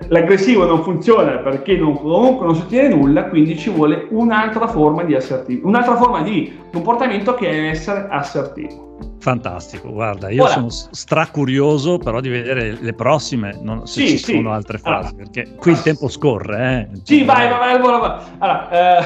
L'aggressivo 0.09 0.65
non 0.65 0.83
funziona 0.83 1.37
perché 1.37 1.77
non, 1.77 1.95
comunque 1.97 2.45
non 2.45 2.55
sostiene 2.55 2.93
nulla, 2.93 3.25
quindi 3.29 3.57
ci 3.57 3.69
vuole 3.69 4.07
un'altra 4.09 4.67
forma 4.67 5.03
di 5.03 5.15
assertivo, 5.15 5.67
un'altra 5.67 5.95
forma 5.95 6.21
di 6.21 6.51
comportamento 6.71 7.35
che 7.35 7.49
è 7.49 7.69
essere 7.69 8.07
assertivo. 8.09 8.92
Fantastico, 9.19 9.91
guarda, 9.91 10.29
io 10.29 10.43
Ora, 10.43 10.51
sono 10.51 10.69
stracurioso 10.69 11.97
però 11.97 12.19
di 12.19 12.29
vedere 12.29 12.77
le 12.79 12.93
prossime, 12.93 13.57
non, 13.61 13.87
se 13.87 14.01
sì, 14.01 14.07
ci 14.09 14.17
sì. 14.17 14.33
sono 14.33 14.51
altre 14.51 14.77
frasi, 14.77 15.13
allora, 15.13 15.29
perché 15.29 15.55
qui 15.55 15.71
il 15.71 15.81
tempo 15.81 16.07
scorre. 16.09 16.89
Eh. 16.91 16.99
Sì, 17.03 17.23
vai, 17.23 17.47
vai, 17.47 17.79
vai, 17.79 17.99
vai. 17.99 18.19
Allora, 18.39 18.69
eh, 18.99 19.03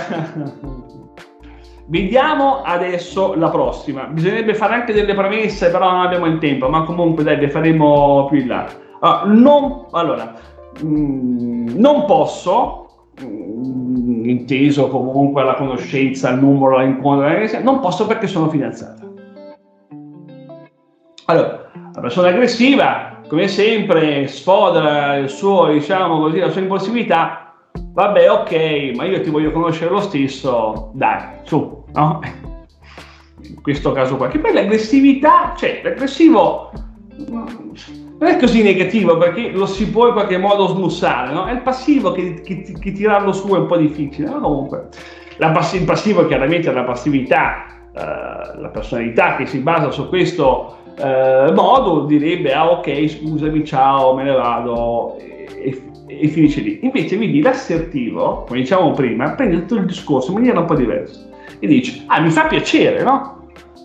vediamo 1.87 2.61
adesso 2.63 3.35
la 3.35 3.49
prossima. 3.49 4.05
Bisognerebbe 4.05 4.55
fare 4.55 4.73
anche 4.73 4.93
delle 4.93 5.13
premesse, 5.13 5.69
però 5.69 5.91
non 5.91 6.01
abbiamo 6.01 6.25
il 6.25 6.39
tempo, 6.39 6.69
ma 6.69 6.83
comunque 6.83 7.23
dai, 7.23 7.37
le 7.37 7.49
faremo 7.49 8.27
più 8.29 8.39
in 8.39 8.47
là. 8.47 8.67
Allora, 8.99 9.25
non, 9.25 9.85
allora, 9.91 10.33
mh, 10.81 10.87
mm, 10.87 11.67
non 11.75 12.05
posso, 12.05 12.89
mh, 13.21 13.25
mm, 13.25 14.29
inteso 14.29 14.87
comunque 14.87 15.43
la 15.43 15.55
conoscenza, 15.55 16.29
il 16.29 16.39
numero, 16.39 16.79
l'incontro, 16.79 17.61
non 17.61 17.79
posso 17.79 18.05
perché 18.05 18.27
sono 18.27 18.49
fidanzata. 18.49 19.06
Allora, 21.29 21.69
la 21.93 21.99
persona 21.99 22.29
aggressiva, 22.29 23.19
come 23.27 23.49
sempre, 23.49 24.27
sfodera 24.27 25.27
suo, 25.27 25.67
diciamo 25.67 26.19
così, 26.19 26.39
la 26.39 26.49
sua 26.49 26.61
impulsività. 26.61 27.53
Vabbè, 27.73 28.31
ok, 28.31 28.91
ma 28.95 29.03
io 29.03 29.19
ti 29.19 29.29
voglio 29.29 29.51
conoscere 29.51 29.91
lo 29.91 29.99
stesso, 29.99 30.91
dai, 30.93 31.39
su, 31.43 31.83
no? 31.93 32.21
In 33.41 33.61
questo 33.61 33.91
caso 33.91 34.15
qua. 34.15 34.29
Che 34.29 34.39
poi 34.39 34.53
l'aggressività, 34.53 35.53
cioè, 35.57 35.81
l'aggressivo 35.83 36.71
non 37.27 38.29
è 38.29 38.37
così 38.37 38.63
negativo 38.63 39.17
perché 39.17 39.49
lo 39.51 39.65
si 39.65 39.89
può 39.89 40.07
in 40.07 40.13
qualche 40.13 40.37
modo 40.37 40.67
smussare, 40.67 41.33
no? 41.33 41.45
È 41.45 41.51
il 41.51 41.61
passivo 41.61 42.13
che, 42.13 42.35
che, 42.39 42.61
che 42.79 42.91
tirarlo 42.93 43.33
su 43.33 43.49
è 43.49 43.57
un 43.57 43.65
po' 43.65 43.75
difficile, 43.75 44.29
ma 44.29 44.39
comunque 44.39 44.87
pass- 45.37 45.73
il 45.73 45.83
passivo 45.83 46.25
chiaramente 46.25 46.69
è 46.69 46.73
la 46.73 46.85
passività, 46.85 47.65
eh, 47.93 48.59
la 48.61 48.69
personalità 48.71 49.35
che 49.35 49.45
si 49.45 49.59
basa 49.59 49.91
su 49.91 50.07
questo 50.07 50.85
eh, 50.97 51.51
modo 51.53 52.05
direbbe 52.05 52.53
ah 52.53 52.71
ok 52.71 53.07
scusami 53.07 53.63
ciao 53.63 54.15
me 54.15 54.23
ne 54.23 54.31
vado 54.31 55.17
e, 55.17 55.81
e, 56.07 56.27
finisce 56.27 56.61
lì. 56.61 56.79
Invece 56.81 57.17
vedi 57.17 57.41
l'assertivo, 57.41 58.45
come 58.47 58.61
diciamo 58.61 58.91
prima, 58.91 59.31
prende 59.31 59.59
tutto 59.59 59.75
il 59.75 59.85
discorso 59.85 60.29
in 60.29 60.37
maniera 60.37 60.59
un 60.59 60.65
po' 60.65 60.75
diversa 60.75 61.19
e 61.59 61.67
dice 61.67 62.03
ah 62.07 62.19
mi 62.19 62.29
fa 62.29 62.45
piacere, 62.45 63.03
no? 63.03 63.35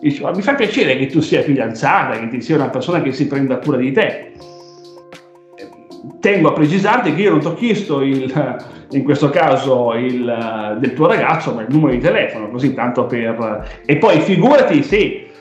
Dice, 0.00 0.28
mi 0.34 0.42
fa 0.42 0.54
piacere 0.54 0.96
che 0.96 1.06
tu 1.06 1.20
sia 1.20 1.42
fidanzata, 1.42 2.18
che 2.18 2.28
ti 2.28 2.40
sia 2.40 2.56
una 2.56 2.70
persona 2.70 3.02
che 3.02 3.12
si 3.12 3.26
prenda 3.26 3.58
cura 3.58 3.76
di 3.76 3.92
te. 3.92 4.32
Tengo 6.18 6.48
a 6.48 6.52
precisarti 6.52 7.14
che 7.14 7.22
io 7.22 7.30
non 7.30 7.40
ti 7.40 7.46
ho 7.46 7.54
chiesto 7.54 8.00
il, 8.00 8.58
in 8.90 9.04
questo 9.04 9.30
caso 9.30 9.92
il, 9.94 10.76
del 10.80 10.92
tuo 10.94 11.06
ragazzo, 11.06 11.54
ma 11.54 11.62
il 11.62 11.68
numero 11.70 11.92
di 11.92 12.00
telefono, 12.00 12.48
così 12.48 12.74
tanto 12.74 13.06
per... 13.06 13.82
E 13.84 13.96
poi 13.96 14.20
figurati 14.20 14.82
se 14.82 15.31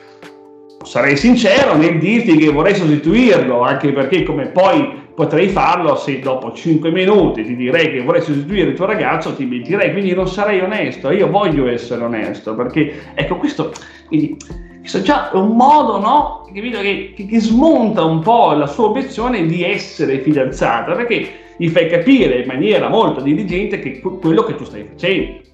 sarei 0.84 1.16
sincero 1.16 1.76
nel 1.76 1.98
dirti 1.98 2.36
che 2.36 2.50
vorrei 2.50 2.74
sostituirlo, 2.74 3.60
anche 3.60 3.92
perché 3.92 4.22
come 4.22 4.46
poi 4.46 5.00
potrei 5.14 5.48
farlo 5.48 5.96
se 5.96 6.20
dopo 6.20 6.52
5 6.52 6.90
minuti 6.90 7.44
ti 7.44 7.54
direi 7.54 7.90
che 7.90 8.02
vorrei 8.02 8.22
sostituire 8.22 8.70
il 8.70 8.76
tuo 8.76 8.86
ragazzo, 8.86 9.34
ti 9.34 9.44
mentirei, 9.44 9.92
quindi 9.92 10.14
non 10.14 10.26
sarei 10.26 10.60
onesto, 10.60 11.10
io 11.10 11.28
voglio 11.28 11.68
essere 11.68 12.02
onesto, 12.02 12.54
perché 12.54 13.12
ecco 13.14 13.36
questo 13.36 13.72
quindi 14.08 14.36
questo 14.80 15.00
già 15.02 15.30
è 15.30 15.36
un 15.36 15.54
modo 15.56 15.98
no, 15.98 16.50
che, 16.52 17.14
che, 17.14 17.26
che, 17.26 17.40
smonta 17.40 18.04
un 18.04 18.20
po' 18.20 18.52
la 18.52 18.66
sua 18.66 18.86
obiezione 18.86 19.46
di 19.46 19.62
essere 19.62 20.18
fidanzata, 20.18 20.94
perché 20.94 21.28
gli 21.56 21.68
fai 21.68 21.88
capire 21.88 22.40
in 22.40 22.46
maniera 22.46 22.88
molto 22.88 23.20
diligente 23.20 23.78
che 23.78 24.00
quello 24.00 24.42
che 24.42 24.56
tu 24.56 24.64
stai 24.64 24.84
facendo. 24.90 25.50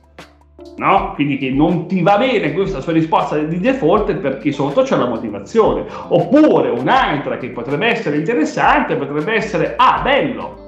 No? 0.79 1.13
Quindi 1.15 1.39
che 1.39 1.51
non 1.51 1.87
ti 1.87 2.03
va 2.03 2.17
bene 2.19 2.53
questa 2.53 2.81
sua 2.81 2.93
risposta 2.93 3.37
di 3.37 3.59
default 3.59 4.15
perché 4.15 4.53
sotto 4.53 4.83
c'è 4.83 4.97
la 4.97 5.07
motivazione. 5.07 5.85
Oppure 6.09 6.71
un'altra 6.71 7.37
che 7.37 7.51
potrebbe 7.51 7.87
essere 7.89 8.17
interessante 8.17 8.97
potrebbe 8.97 9.35
essere, 9.35 9.75
ah 9.77 10.01
bello 10.03 10.65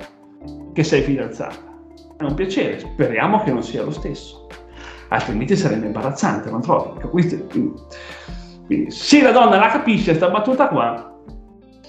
che 0.73 0.85
sei 0.85 1.03
fidanzata. 1.03 1.69
È 2.19 2.25
un 2.25 2.35
piacere, 2.35 2.79
speriamo 2.79 3.43
che 3.43 3.51
non 3.53 3.63
sia 3.63 3.83
lo 3.83 3.93
stesso 3.93 4.41
altrimenti 5.11 5.57
sarebbe 5.57 5.87
imbarazzante, 5.87 6.51
non 6.51 6.61
trovi? 6.61 7.01
Quindi, 7.09 8.91
se 8.91 9.23
la 9.23 9.33
donna 9.33 9.59
la 9.59 9.69
capisce 9.69 10.11
questa 10.11 10.29
battuta 10.29 10.69
qua, 10.69 11.13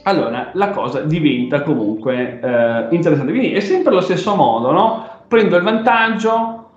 allora 0.03 0.49
la 0.53 0.69
cosa 0.71 1.01
diventa 1.01 1.61
comunque 1.61 2.39
eh, 2.41 2.87
interessante. 2.95 3.31
Quindi 3.31 3.51
è 3.51 3.59
sempre 3.59 3.93
lo 3.93 4.01
stesso 4.01 4.35
modo, 4.35 4.71
no? 4.71 5.05
Prendo 5.27 5.57
il 5.57 5.63
vantaggio, 5.63 6.70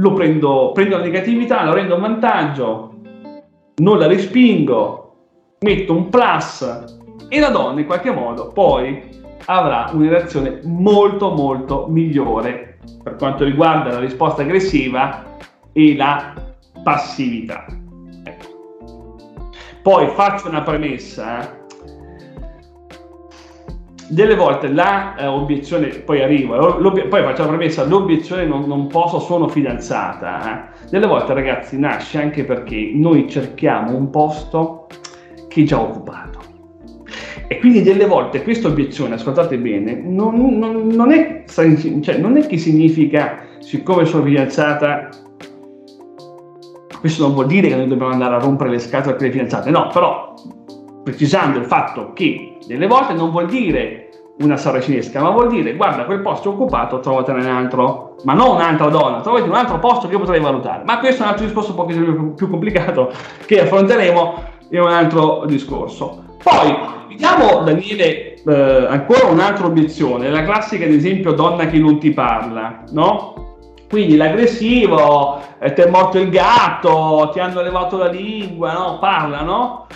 lo 0.00 0.14
prendo, 0.14 0.72
prendo 0.72 0.96
la 0.96 1.02
negatività, 1.02 1.64
lo 1.64 1.74
rendo 1.74 1.94
un 1.94 2.00
vantaggio, 2.00 2.94
non 3.76 3.98
la 3.98 4.06
respingo, 4.06 5.14
metto 5.60 5.94
un 5.94 6.08
plus 6.08 6.86
e 7.28 7.38
la 7.38 7.50
donna 7.50 7.80
in 7.80 7.86
qualche 7.86 8.10
modo 8.10 8.48
poi 8.48 9.08
avrà 9.44 9.90
una 9.92 10.08
reazione 10.08 10.60
molto 10.64 11.30
molto 11.30 11.86
migliore 11.88 12.78
per 13.02 13.16
quanto 13.16 13.44
riguarda 13.44 13.92
la 13.92 13.98
risposta 13.98 14.42
aggressiva 14.42 15.24
e 15.72 15.94
la 15.96 16.34
passività. 16.82 17.66
Ecco. 18.24 18.48
Poi 19.82 20.08
faccio 20.08 20.48
una 20.48 20.62
premessa. 20.62 21.58
Eh. 24.10 24.14
Delle 24.14 24.34
volte 24.34 24.68
la 24.68 25.16
eh, 25.16 25.26
obiezione, 25.26 25.88
poi 25.88 26.22
arrivo, 26.22 26.78
poi 27.08 27.22
faccio 27.22 27.42
la 27.42 27.48
premessa, 27.48 27.84
l'obiezione 27.84 28.44
non, 28.44 28.64
non 28.66 28.88
posso, 28.88 29.20
sono 29.20 29.48
fidanzata. 29.48 30.72
Eh. 30.82 30.88
Delle 30.90 31.06
volte 31.06 31.32
ragazzi 31.34 31.78
nasce 31.78 32.20
anche 32.20 32.44
perché 32.44 32.90
noi 32.94 33.28
cerchiamo 33.28 33.96
un 33.96 34.10
posto 34.10 34.86
che 35.48 35.62
è 35.62 35.64
già 35.64 35.80
occupato. 35.80 36.38
E 37.46 37.58
quindi 37.58 37.82
delle 37.82 38.06
volte 38.06 38.42
questa 38.44 38.68
obiezione, 38.68 39.14
ascoltate 39.14 39.58
bene, 39.58 40.00
non, 40.04 40.56
non, 40.56 40.86
non, 40.86 41.10
è, 41.10 41.42
cioè, 41.46 42.16
non 42.18 42.36
è 42.36 42.46
che 42.46 42.58
significa, 42.58 43.44
siccome 43.58 44.04
sono 44.04 44.22
fidanzata, 44.22 45.08
questo 47.00 47.24
non 47.24 47.34
vuol 47.34 47.46
dire 47.46 47.66
che 47.66 47.74
noi 47.74 47.88
dobbiamo 47.88 48.12
andare 48.12 48.36
a 48.36 48.38
rompere 48.38 48.70
le 48.70 48.78
scatole 48.78 49.16
per 49.16 49.26
le 49.26 49.32
fidanzate, 49.32 49.70
no, 49.70 49.88
però 49.92 50.34
precisando 51.02 51.58
il 51.58 51.64
fatto 51.64 52.12
che 52.12 52.58
delle 52.66 52.86
volte 52.86 53.14
non 53.14 53.30
vuol 53.30 53.48
dire 53.48 53.99
una 54.40 54.56
saracinesca, 54.56 55.20
ma 55.20 55.30
vuol 55.30 55.48
dire 55.48 55.74
guarda 55.74 56.04
quel 56.04 56.20
posto 56.20 56.50
è 56.50 56.52
occupato, 56.52 57.00
trovatene 57.00 57.40
un 57.40 57.54
altro, 57.54 58.16
ma 58.24 58.32
non 58.32 58.56
un'altra 58.56 58.88
donna, 58.88 59.20
trovati 59.20 59.48
un 59.48 59.54
altro 59.54 59.78
posto 59.78 60.06
che 60.06 60.14
io 60.14 60.20
potrei 60.20 60.40
valutare. 60.40 60.82
Ma 60.84 60.98
questo 60.98 61.22
è 61.22 61.26
un 61.26 61.32
altro 61.32 61.46
discorso 61.46 61.70
un 61.70 61.76
po' 61.76 61.84
più, 61.84 62.34
più 62.34 62.50
complicato 62.50 63.12
che 63.46 63.62
affronteremo 63.62 64.42
in 64.70 64.80
un 64.80 64.88
altro 64.88 65.44
discorso. 65.46 66.24
Poi 66.42 66.74
vediamo 67.08 67.62
Daniele 67.62 68.34
eh, 68.42 68.86
ancora 68.88 69.26
un'altra 69.26 69.66
obiezione, 69.66 70.30
la 70.30 70.42
classica 70.42 70.84
ad 70.84 70.92
esempio 70.92 71.32
donna 71.32 71.66
che 71.66 71.78
non 71.78 71.98
ti 71.98 72.10
parla, 72.12 72.84
no? 72.92 73.34
Quindi 73.90 74.16
l'aggressivo, 74.16 75.40
eh, 75.58 75.72
ti 75.72 75.82
è 75.82 75.90
morto 75.90 76.18
il 76.18 76.30
gatto, 76.30 77.28
ti 77.32 77.40
hanno 77.40 77.60
levato 77.60 77.98
la 77.98 78.08
lingua, 78.08 78.72
no? 78.72 78.98
Parla, 79.00 79.42
no? 79.42 79.86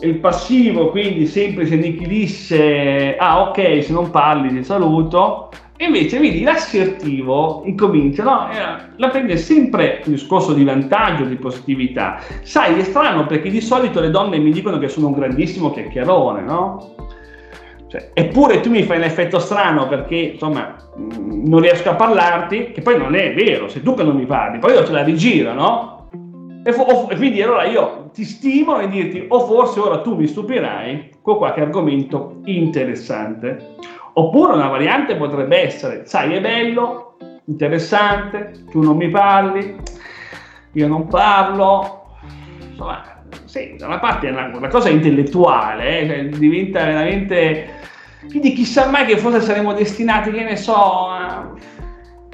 Il 0.00 0.18
passivo, 0.18 0.90
quindi 0.90 1.26
sempre 1.26 1.66
se 1.66 1.76
nichilisse, 1.76 3.14
ah 3.16 3.42
ok, 3.42 3.84
se 3.84 3.92
non 3.92 4.10
parli 4.10 4.48
ti 4.48 4.64
saluto. 4.64 5.50
Invece 5.76 6.18
vedi 6.18 6.42
l'assertivo 6.42 7.62
incomincia, 7.66 8.22
no? 8.22 8.50
Eh, 8.50 8.92
la 8.96 9.08
prende 9.08 9.36
sempre 9.36 10.00
un 10.06 10.12
discorso 10.12 10.54
di 10.54 10.64
vantaggio, 10.64 11.24
di 11.24 11.36
positività. 11.36 12.20
Sai, 12.42 12.78
è 12.78 12.84
strano 12.84 13.26
perché 13.26 13.50
di 13.50 13.60
solito 13.60 14.00
le 14.00 14.10
donne 14.10 14.38
mi 14.38 14.50
dicono 14.50 14.78
che 14.78 14.88
sono 14.88 15.08
un 15.08 15.14
grandissimo 15.14 15.72
chiacchierone, 15.72 16.40
no? 16.40 16.94
Cioè, 17.88 18.10
eppure 18.14 18.60
tu 18.60 18.70
mi 18.70 18.84
fai 18.84 18.96
un 18.96 19.04
effetto 19.04 19.38
strano 19.38 19.86
perché 19.88 20.16
insomma 20.16 20.74
non 20.96 21.60
riesco 21.60 21.90
a 21.90 21.94
parlarti, 21.94 22.72
che 22.72 22.80
poi 22.80 22.96
non 22.96 23.14
è 23.14 23.34
vero, 23.34 23.68
sei 23.68 23.82
tu 23.82 23.94
che 23.94 24.02
non 24.02 24.16
mi 24.16 24.24
parli, 24.24 24.58
poi 24.58 24.72
io 24.72 24.84
te 24.84 24.92
la 24.92 25.02
rigiro, 25.02 25.52
no? 25.52 26.01
E, 26.64 26.72
fo- 26.72 27.08
e 27.08 27.16
quindi 27.16 27.42
allora 27.42 27.64
io 27.64 28.10
ti 28.12 28.24
stimo 28.24 28.78
e 28.78 28.88
dirti, 28.88 29.24
o 29.28 29.46
forse 29.46 29.80
ora 29.80 30.00
tu 30.00 30.14
mi 30.14 30.26
stupirai 30.26 31.16
con 31.20 31.36
qualche 31.36 31.60
argomento 31.60 32.40
interessante. 32.44 33.74
Oppure 34.14 34.54
una 34.54 34.68
variante 34.68 35.16
potrebbe 35.16 35.62
essere, 35.62 36.06
sai, 36.06 36.34
è 36.34 36.40
bello, 36.40 37.16
interessante, 37.46 38.64
tu 38.70 38.82
non 38.82 38.96
mi 38.96 39.08
parli, 39.08 39.76
io 40.72 40.86
non 40.86 41.08
parlo, 41.08 42.16
insomma, 42.70 43.02
sì, 43.44 43.74
da 43.78 43.86
una 43.86 43.98
parte 43.98 44.28
è 44.28 44.30
una, 44.30 44.50
una 44.54 44.68
cosa 44.68 44.90
intellettuale, 44.90 46.00
eh, 46.00 46.06
cioè 46.06 46.38
diventa 46.38 46.84
veramente 46.84 47.80
quindi 48.28 48.52
chissà 48.52 48.88
mai 48.88 49.04
che 49.04 49.18
forse 49.18 49.40
saremo 49.40 49.72
destinati, 49.72 50.30
che 50.30 50.44
ne 50.44 50.56
so, 50.56 50.74
a, 50.74 51.52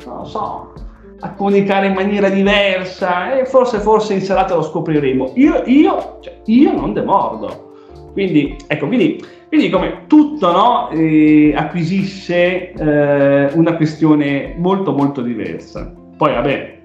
non 0.05 0.27
so, 0.27 0.73
a 1.21 1.33
comunicare 1.33 1.87
in 1.87 1.95
maniera 1.95 2.29
diversa 2.29 3.39
e 3.39 3.45
forse, 3.45 3.79
forse 3.79 4.15
in 4.15 4.21
serata 4.21 4.55
lo 4.55 4.63
scopriremo. 4.63 5.33
Io, 5.35 5.63
io, 5.67 6.19
cioè, 6.21 6.41
io 6.47 6.73
non 6.73 6.93
demordo. 6.93 7.67
Quindi, 8.13 8.57
ecco, 8.67 8.87
quindi, 8.87 9.23
quindi 9.49 9.71
come 9.71 10.05
tutto 10.07 10.51
no, 10.53 10.91
eh, 10.91 11.53
acquisisce 11.57 12.73
eh, 12.73 13.51
una 13.55 13.77
questione 13.77 14.55
molto 14.57 14.93
molto 14.93 15.23
diversa. 15.23 15.93
Poi, 16.17 16.33
vabbè, 16.33 16.79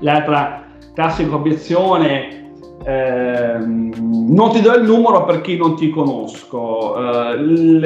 l'altra 0.00 0.64
classica 0.92 1.34
obiezione 1.34 2.42
Ehm, 2.86 3.92
non 4.28 4.52
ti 4.52 4.60
do 4.60 4.74
il 4.74 4.84
numero 4.84 5.24
perché 5.24 5.56
non 5.56 5.74
ti 5.74 5.88
conosco. 5.90 6.94
Uh, 6.96 7.34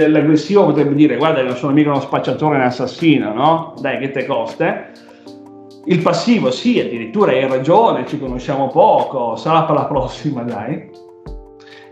l'aggressivo 0.08 0.64
potrebbe 0.64 0.94
dire: 0.94 1.16
Guarda, 1.16 1.42
non 1.42 1.54
sono 1.54 1.72
mica 1.72 1.90
uno 1.90 2.00
spacciatore, 2.00 2.56
un 2.56 2.62
assassino, 2.62 3.32
no? 3.32 3.74
Dai, 3.80 3.98
che 3.98 4.10
te 4.10 4.26
costa? 4.26 4.86
Il 5.88 6.00
passivo, 6.00 6.50
sì, 6.50 6.78
addirittura 6.78 7.32
hai 7.32 7.48
ragione, 7.48 8.06
ci 8.06 8.18
conosciamo 8.18 8.68
poco, 8.68 9.36
sarà 9.36 9.62
per 9.64 9.74
la 9.74 9.84
prossima, 9.86 10.42
dai. 10.42 10.90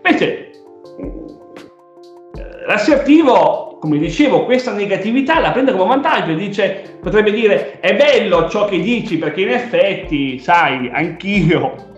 Invece, 0.04 0.50
eh, 0.98 1.12
l'assertivo, 2.66 3.78
come 3.80 3.98
dicevo, 3.98 4.44
questa 4.44 4.72
negatività 4.72 5.40
la 5.40 5.52
prende 5.52 5.72
come 5.72 5.86
vantaggio 5.86 6.32
e 6.32 6.36
dice, 6.36 6.98
potrebbe 7.00 7.32
dire, 7.32 7.80
è 7.80 7.96
bello 7.96 8.48
ciò 8.50 8.66
che 8.66 8.80
dici 8.80 9.16
perché 9.16 9.40
in 9.40 9.50
effetti, 9.50 10.38
sai, 10.38 10.90
anch'io 10.92 11.94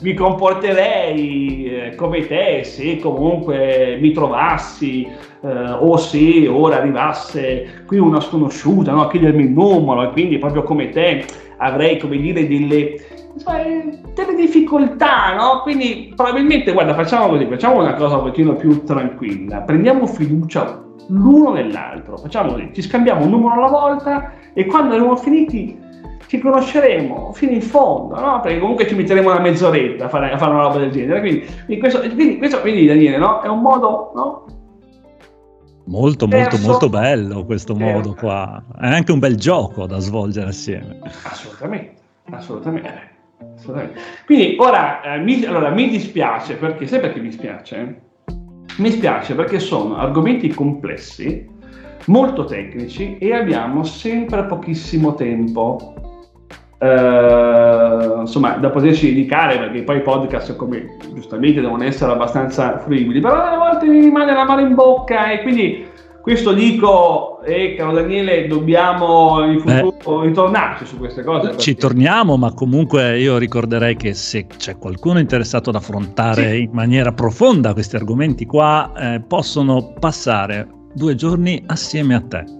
mi 0.00 0.14
comporterei 0.14 1.64
eh, 1.64 1.94
come 1.94 2.26
te 2.26 2.64
se 2.64 2.98
comunque 2.98 3.98
mi 4.00 4.12
trovassi 4.12 5.06
eh, 5.42 5.70
o 5.70 5.96
se 5.96 6.48
ora 6.48 6.76
arrivasse 6.76 7.84
qui 7.86 7.98
una 7.98 8.20
sconosciuta 8.20 8.92
no, 8.92 9.02
a 9.02 9.10
chiedermi 9.10 9.44
il 9.44 9.50
numero 9.50 10.02
e 10.02 10.10
quindi 10.12 10.38
proprio 10.38 10.62
come 10.62 10.88
te 10.88 11.24
avrei 11.58 11.98
come 11.98 12.16
dire 12.16 12.46
delle, 12.46 12.94
delle 14.14 14.34
difficoltà 14.34 15.34
no? 15.34 15.60
quindi 15.62 16.12
probabilmente 16.16 16.72
guarda 16.72 16.94
facciamo 16.94 17.28
così 17.28 17.46
facciamo 17.46 17.80
una 17.80 17.94
cosa 17.94 18.16
un 18.16 18.24
pochino 18.24 18.54
più 18.54 18.82
tranquilla 18.84 19.60
prendiamo 19.60 20.06
fiducia 20.06 20.82
l'uno 21.08 21.52
nell'altro 21.52 22.16
facciamo 22.16 22.52
così 22.52 22.70
ci 22.72 22.82
scambiamo 22.82 23.24
un 23.24 23.30
numero 23.30 23.54
alla 23.54 23.68
volta 23.68 24.32
e 24.54 24.64
quando 24.64 24.94
avremo 24.94 25.16
finiti 25.16 25.88
ci 26.30 26.38
conosceremo 26.38 27.32
fino 27.32 27.50
in 27.50 27.60
fondo, 27.60 28.14
no? 28.20 28.40
Perché 28.40 28.60
comunque 28.60 28.86
ci 28.86 28.94
metteremo 28.94 29.32
una 29.32 29.40
mezz'oretta 29.40 30.04
a 30.04 30.08
fare, 30.08 30.30
a 30.30 30.38
fare 30.38 30.52
una 30.52 30.62
roba 30.62 30.78
del 30.78 30.92
genere. 30.92 31.18
Quindi, 31.18 31.44
quindi, 31.64 31.78
questo, 31.78 31.98
quindi, 31.98 32.38
questo, 32.38 32.60
quindi 32.60 32.86
Daniele, 32.86 33.18
no? 33.18 33.40
È 33.40 33.48
un 33.48 33.58
modo, 33.58 34.12
no? 34.14 34.44
Molto, 35.86 36.28
molto, 36.28 36.56
molto 36.58 36.88
bello 36.88 37.44
questo 37.44 37.74
Terzo. 37.74 37.92
modo 37.92 38.14
qua. 38.14 38.62
È 38.80 38.86
anche 38.86 39.10
un 39.10 39.18
bel 39.18 39.34
gioco 39.34 39.86
da 39.86 39.98
svolgere 39.98 40.50
assieme. 40.50 41.00
Assolutamente, 41.24 41.94
assolutamente. 42.30 42.92
assolutamente. 43.56 44.00
Quindi 44.24 44.54
ora 44.60 45.00
eh, 45.02 45.18
mi, 45.18 45.44
allora, 45.44 45.70
mi 45.70 45.88
dispiace 45.88 46.54
perché, 46.54 46.86
sai 46.86 47.00
perché 47.00 47.18
mi 47.18 47.32
spiace? 47.32 48.02
Mi 48.76 48.90
spiace 48.92 49.34
perché 49.34 49.58
sono 49.58 49.96
argomenti 49.96 50.46
complessi, 50.54 51.44
molto 52.04 52.44
tecnici 52.44 53.18
e 53.18 53.34
abbiamo 53.34 53.82
sempre 53.82 54.44
pochissimo 54.44 55.14
tempo 55.14 56.09
eh, 56.82 58.20
insomma, 58.20 58.52
da 58.52 58.70
poterci 58.70 59.08
dedicare, 59.08 59.58
perché 59.58 59.82
poi 59.82 59.98
i 59.98 60.02
podcast, 60.02 60.56
come 60.56 60.96
giustamente, 61.12 61.60
devono 61.60 61.84
essere 61.84 62.12
abbastanza 62.12 62.78
fruibili, 62.78 63.20
però 63.20 63.34
a 63.34 63.58
volte 63.58 63.86
mi 63.86 64.00
rimane 64.00 64.32
la 64.32 64.44
mano 64.44 64.62
in 64.62 64.74
bocca 64.74 65.30
e 65.30 65.42
quindi 65.42 65.88
questo 66.22 66.52
dico, 66.52 67.42
e 67.42 67.72
eh, 67.72 67.74
caro 67.76 67.92
Daniele, 67.92 68.46
dobbiamo 68.46 69.44
in 69.44 69.60
futuro 69.60 70.22
eh, 70.22 70.26
ritornarci 70.26 70.86
su 70.86 70.96
queste 70.96 71.22
cose. 71.22 71.48
Perché... 71.48 71.62
Ci 71.62 71.74
torniamo, 71.76 72.36
ma 72.36 72.52
comunque 72.54 73.18
io 73.18 73.36
ricorderei 73.36 73.96
che 73.96 74.14
se 74.14 74.46
c'è 74.46 74.78
qualcuno 74.78 75.18
interessato 75.18 75.68
ad 75.68 75.76
affrontare 75.76 76.50
sì. 76.50 76.62
in 76.62 76.70
maniera 76.72 77.12
profonda 77.12 77.74
questi 77.74 77.96
argomenti 77.96 78.46
qua, 78.46 78.92
eh, 78.96 79.20
possono 79.20 79.92
passare 79.98 80.66
due 80.94 81.14
giorni 81.14 81.62
assieme 81.66 82.14
a 82.14 82.20
te 82.20 82.58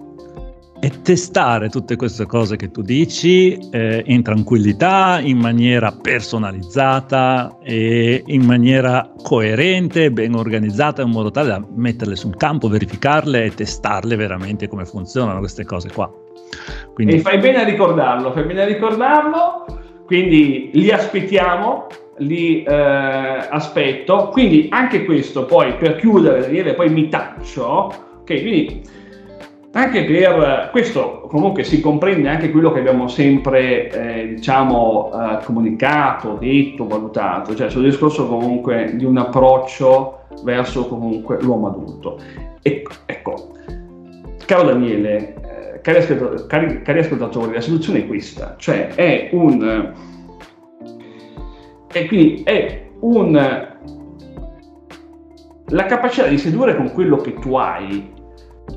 e 0.82 1.02
testare 1.02 1.68
tutte 1.68 1.94
queste 1.96 2.24
cose 2.24 2.56
che 2.56 2.70
tu 2.70 2.80
dici 2.80 3.58
eh, 3.70 4.02
in 4.06 4.22
tranquillità, 4.22 5.20
in 5.22 5.36
maniera 5.36 5.92
personalizzata 5.92 7.58
e 7.62 8.22
in 8.24 8.42
maniera 8.46 9.12
coerente, 9.22 10.10
ben 10.10 10.34
organizzata, 10.34 11.02
in 11.02 11.10
modo 11.10 11.30
tale 11.30 11.48
da 11.48 11.62
metterle 11.74 12.16
sul 12.16 12.34
campo, 12.36 12.68
verificarle 12.68 13.44
e 13.44 13.54
testarle 13.54 14.16
veramente 14.16 14.68
come 14.68 14.86
funzionano 14.86 15.38
queste 15.40 15.66
cose 15.66 15.90
qua. 15.92 16.10
Quindi... 16.94 17.16
E 17.16 17.20
fai 17.20 17.38
bene 17.38 17.58
a 17.58 17.64
ricordarlo, 17.64 18.32
fai 18.32 18.44
bene 18.44 18.62
a 18.62 18.66
ricordarlo, 18.66 19.66
quindi 20.06 20.70
li 20.72 20.90
aspettiamo, 20.90 21.88
li 22.18 22.62
eh, 22.62 22.74
aspetto, 22.74 24.30
quindi 24.32 24.68
anche 24.70 25.04
questo 25.04 25.44
poi 25.44 25.74
per 25.76 25.96
chiudere, 25.96 26.72
poi 26.72 26.88
mi 26.88 27.08
taccio, 27.08 27.92
ok? 28.20 28.24
Quindi 28.24 28.98
anche 29.72 30.04
per 30.04 30.68
questo 30.72 31.20
comunque 31.28 31.62
si 31.62 31.80
comprende 31.80 32.28
anche 32.28 32.50
quello 32.50 32.72
che 32.72 32.80
abbiamo 32.80 33.06
sempre 33.06 33.88
eh, 33.90 34.34
diciamo 34.34 35.10
eh, 35.12 35.44
comunicato, 35.44 36.36
detto, 36.40 36.86
valutato, 36.86 37.54
cioè 37.54 37.70
sul 37.70 37.84
discorso 37.84 38.26
comunque 38.26 38.96
di 38.96 39.04
un 39.04 39.16
approccio 39.16 40.22
verso 40.42 40.88
comunque 40.88 41.40
l'uomo 41.40 41.68
adulto. 41.68 42.18
Ecco, 42.62 42.92
ecco. 43.06 43.52
caro 44.44 44.64
Daniele, 44.64 45.34
eh, 45.74 45.80
cari, 45.82 45.98
ascoltatori, 45.98 46.46
cari, 46.48 46.82
cari, 46.82 46.98
ascoltatori, 46.98 47.52
la 47.52 47.60
soluzione 47.60 48.00
è 48.00 48.06
questa, 48.08 48.56
cioè 48.58 48.88
è 48.88 49.28
un 49.32 49.94
e 51.92 52.06
quindi 52.06 52.42
è 52.44 52.88
un 53.00 53.68
la 55.72 55.86
capacità 55.86 56.26
di 56.26 56.38
sedurre 56.38 56.74
con 56.74 56.90
quello 56.92 57.16
che 57.18 57.34
tu 57.34 57.54
hai 57.54 58.18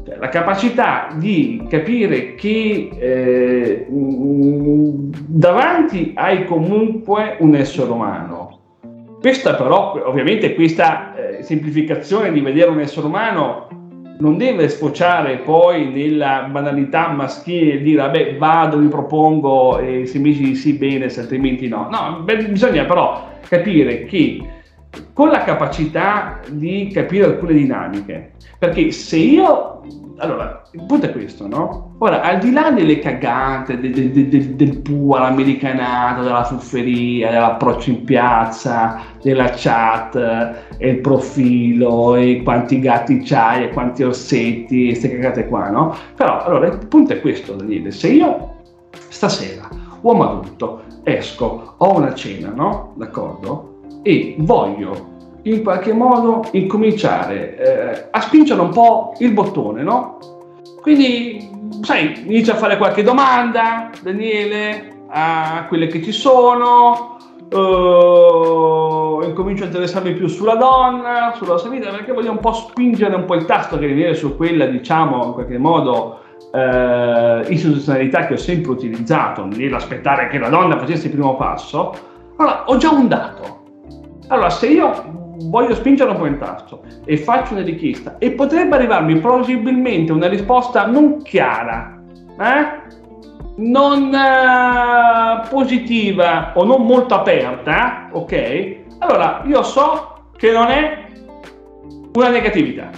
cioè, 0.05 0.17
la 0.17 0.29
capacità 0.29 1.09
di 1.15 1.65
capire 1.69 2.35
che 2.35 2.89
eh, 2.97 3.85
davanti 5.27 6.13
hai 6.15 6.45
comunque 6.45 7.37
un 7.39 7.55
essere 7.55 7.91
umano. 7.91 8.59
Questa 9.19 9.55
però, 9.55 10.01
ovviamente, 10.05 10.53
questa 10.53 11.15
eh, 11.15 11.43
semplificazione 11.43 12.31
di 12.31 12.41
vedere 12.41 12.69
un 12.69 12.79
essere 12.79 13.05
umano 13.05 13.67
non 14.19 14.37
deve 14.37 14.69
sfociare 14.69 15.37
poi 15.37 15.87
nella 15.91 16.47
banalità 16.49 17.09
maschile 17.09 17.81
dire 17.81 18.01
vabbè 18.01 18.37
vado, 18.37 18.77
mi 18.77 18.87
propongo 18.87 19.79
e 19.79 20.05
se 20.05 20.19
mi 20.19 20.33
dici 20.33 20.55
sì 20.55 20.73
bene, 20.73 21.09
se 21.09 21.21
altrimenti 21.21 21.67
no. 21.67 21.87
No, 21.89 22.21
beh, 22.23 22.45
bisogna 22.45 22.85
però 22.85 23.27
capire 23.47 24.05
che 24.05 24.41
con 25.13 25.29
la 25.29 25.43
capacità 25.43 26.39
di 26.49 26.89
capire 26.91 27.25
alcune 27.25 27.53
dinamiche, 27.53 28.33
perché 28.57 28.91
se 28.91 29.17
io 29.17 29.73
allora, 30.17 30.61
il 30.71 30.83
punto 30.85 31.07
è 31.07 31.11
questo, 31.11 31.47
no? 31.47 31.95
Ora, 31.97 32.21
al 32.21 32.39
di 32.39 32.51
là 32.51 32.71
delle 32.71 32.99
cagate, 32.99 33.79
del, 33.79 33.91
del, 33.91 34.27
del, 34.27 34.55
del 34.55 34.77
PUA, 34.77 35.19
l'americanato, 35.19 36.21
della 36.21 36.43
fufferia, 36.43 37.31
dell'approccio 37.31 37.89
in 37.89 38.03
piazza, 38.03 39.01
della 39.21 39.51
chat, 39.55 40.15
e 40.77 40.89
il 40.89 40.99
profilo, 40.99 42.15
e 42.15 42.41
quanti 42.43 42.79
gatti 42.79 43.21
c'hai, 43.23 43.63
e 43.63 43.69
quanti 43.69 44.03
orsetti, 44.03 44.83
e 44.83 44.87
queste 44.89 45.09
cagate 45.09 45.47
qua, 45.47 45.69
no? 45.69 45.95
Però, 46.15 46.43
allora, 46.43 46.67
il 46.67 46.87
punto 46.87 47.13
è 47.13 47.19
questo, 47.19 47.55
Daniele. 47.55 47.91
Se 47.91 48.09
io 48.09 48.53
stasera, 49.09 49.67
uomo 50.01 50.29
adulto, 50.29 50.83
esco, 51.03 51.75
ho 51.77 51.97
una 51.97 52.13
cena, 52.13 52.53
no? 52.55 52.93
D'accordo? 52.97 53.72
E 54.03 54.35
voglio 54.37 55.11
in 55.43 55.63
qualche 55.63 55.93
modo 55.93 56.45
incominciare 56.51 57.57
eh, 57.57 58.07
a 58.11 58.21
spingere 58.21 58.61
un 58.61 58.69
po' 58.69 59.13
il 59.19 59.31
bottone, 59.31 59.81
no? 59.81 60.19
Quindi, 60.81 61.49
sai, 61.81 62.23
inizia 62.25 62.53
a 62.53 62.57
fare 62.57 62.77
qualche 62.77 63.03
domanda, 63.03 63.89
Daniele, 64.01 65.05
a 65.07 65.65
quelle 65.67 65.87
che 65.87 66.01
ci 66.01 66.11
sono, 66.11 67.17
uh, 67.49 69.21
incomincio 69.23 69.63
a 69.63 69.67
interessarmi 69.67 70.13
più 70.13 70.27
sulla 70.27 70.55
donna, 70.55 71.33
sulla 71.35 71.57
sua 71.57 71.69
vita, 71.69 71.89
perché 71.89 72.11
voglio 72.11 72.31
un 72.31 72.39
po' 72.39 72.53
spingere 72.53 73.15
un 73.15 73.25
po' 73.25 73.35
il 73.35 73.45
tasto 73.45 73.77
che 73.77 73.87
viene 73.87 74.13
su 74.13 74.35
quella, 74.35 74.65
diciamo, 74.65 75.25
in 75.25 75.33
qualche 75.33 75.57
modo, 75.57 76.19
uh, 76.51 77.49
istituzionalità 77.49 78.25
che 78.25 78.33
ho 78.33 78.37
sempre 78.37 78.71
utilizzato 78.71 79.45
nell'aspettare 79.45 80.27
che 80.27 80.39
la 80.39 80.49
donna 80.49 80.77
facesse 80.77 81.07
il 81.07 81.13
primo 81.13 81.35
passo. 81.35 81.93
Allora, 82.37 82.63
ho 82.65 82.77
già 82.77 82.89
un 82.91 83.07
dato. 83.07 83.61
Allora, 84.33 84.49
se 84.49 84.65
io 84.65 85.35
voglio 85.43 85.75
spingere 85.75 86.09
un 86.09 86.17
po' 86.17 86.25
il 86.25 86.39
tasto 86.39 86.81
e 87.05 87.17
faccio 87.17 87.53
una 87.53 87.61
richiesta 87.61 88.17
e 88.17 88.31
potrebbe 88.31 88.75
arrivarmi 88.75 89.19
plausibilmente 89.19 90.11
una 90.11 90.27
risposta 90.27 90.87
non 90.87 91.21
chiara, 91.21 92.01
eh? 92.39 92.81
non 93.57 94.11
eh, 94.11 95.47
positiva 95.47 96.51
o 96.55 96.63
non 96.63 96.83
molto 96.83 97.13
aperta, 97.13 98.09
ok? 98.11 98.77
Allora 98.97 99.43
io 99.45 99.61
so 99.61 100.29
che 100.35 100.51
non 100.51 100.69
è 100.69 101.05
una 102.15 102.29
negatività. 102.29 102.89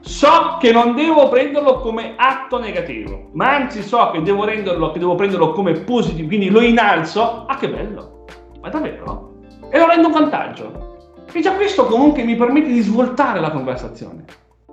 So 0.00 0.58
che 0.60 0.70
non 0.70 0.94
devo 0.94 1.30
prenderlo 1.30 1.80
come 1.80 2.12
atto 2.16 2.58
negativo, 2.58 3.30
ma 3.32 3.54
anzi 3.54 3.80
so 3.80 4.10
che 4.10 4.20
devo, 4.20 4.44
renderlo, 4.44 4.90
che 4.90 4.98
devo 4.98 5.14
prenderlo 5.14 5.52
come 5.52 5.72
positivo, 5.72 6.28
quindi 6.28 6.50
lo 6.50 6.60
innalzo. 6.60 7.46
Ah, 7.46 7.56
che 7.56 7.70
bello! 7.70 8.26
Ma 8.60 8.68
davvero? 8.68 9.27
E 9.70 9.78
lo 9.78 9.86
rendo 9.86 10.06
un 10.08 10.12
vantaggio. 10.12 10.86
E 11.30 11.40
già 11.40 11.52
questo 11.52 11.86
comunque 11.86 12.22
mi 12.22 12.36
permette 12.36 12.68
di 12.68 12.80
svoltare 12.80 13.38
la 13.38 13.50
conversazione, 13.50 14.24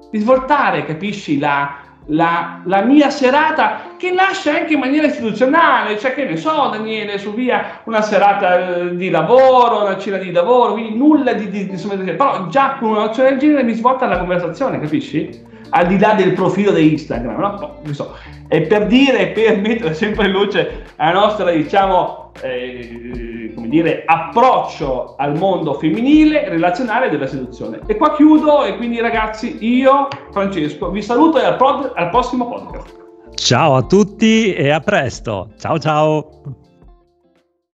di 0.10 0.20
svoltare, 0.20 0.86
capisci, 0.86 1.38
la, 1.38 1.76
la, 2.08 2.62
la, 2.66 2.82
mia 2.84 3.10
serata 3.10 3.96
che 3.98 4.12
nasce 4.12 4.52
anche 4.52 4.74
in 4.74 4.80
maniera 4.80 5.08
istituzionale, 5.08 5.98
cioè 6.00 6.14
che 6.14 6.24
ne 6.24 6.38
so 6.38 6.70
Daniele, 6.72 7.18
su 7.18 7.34
via 7.34 7.82
una 7.84 8.02
serata 8.02 8.78
eh, 8.78 8.96
di 8.96 9.10
lavoro, 9.10 9.82
una 9.82 9.98
cena 9.98 10.18
di 10.18 10.32
lavoro, 10.32 10.74
quindi 10.74 10.98
nulla 10.98 11.34
di, 11.34 11.50
di, 11.50 11.68
di, 11.68 12.12
però 12.14 12.48
già 12.48 12.78
con 12.80 12.92
un'azione 12.92 13.32
del 13.32 13.40
genere 13.40 13.64
mi 13.64 13.74
svolta 13.74 14.06
la 14.06 14.18
conversazione, 14.18 14.80
capisci? 14.80 15.54
al 15.70 15.88
di 15.88 16.00
là 16.00 16.14
del 16.14 16.34
profilo 16.34 16.72
di 16.72 16.94
Instagram, 16.94 17.38
no? 17.38 17.82
so, 17.92 18.16
è 18.48 18.62
per 18.62 18.88
dire, 18.88 19.28
per 19.28 19.58
mettere 19.58 19.94
sempre 19.94 20.28
in 20.28 20.32
luce 20.32 20.84
la 20.96 21.12
nostra, 21.12 21.52
diciamo, 21.52 22.32
eh, 22.42 23.45
dire, 23.76 24.04
approccio 24.06 25.16
al 25.18 25.38
mondo 25.38 25.74
femminile, 25.74 26.50
relazionale 26.50 27.10
della 27.10 27.28
seduzione. 27.28 27.80
E 27.86 27.96
qua 27.96 28.16
chiudo 28.16 28.64
e 28.64 28.76
quindi 28.78 29.00
ragazzi, 29.00 29.58
io, 29.66 30.08
Francesco, 30.32 30.90
vi 30.90 31.02
saluto 31.02 31.40
e 31.40 31.46
al, 31.46 31.58
pod- 31.58 31.92
al 31.96 32.10
prossimo 32.10 32.48
podcast. 32.48 33.04
Ciao 33.36 33.76
a 33.76 33.84
tutti 33.84 34.54
e 34.54 34.70
a 34.70 34.80
presto. 34.80 35.50
Ciao 35.58 35.78
ciao. 35.78 36.65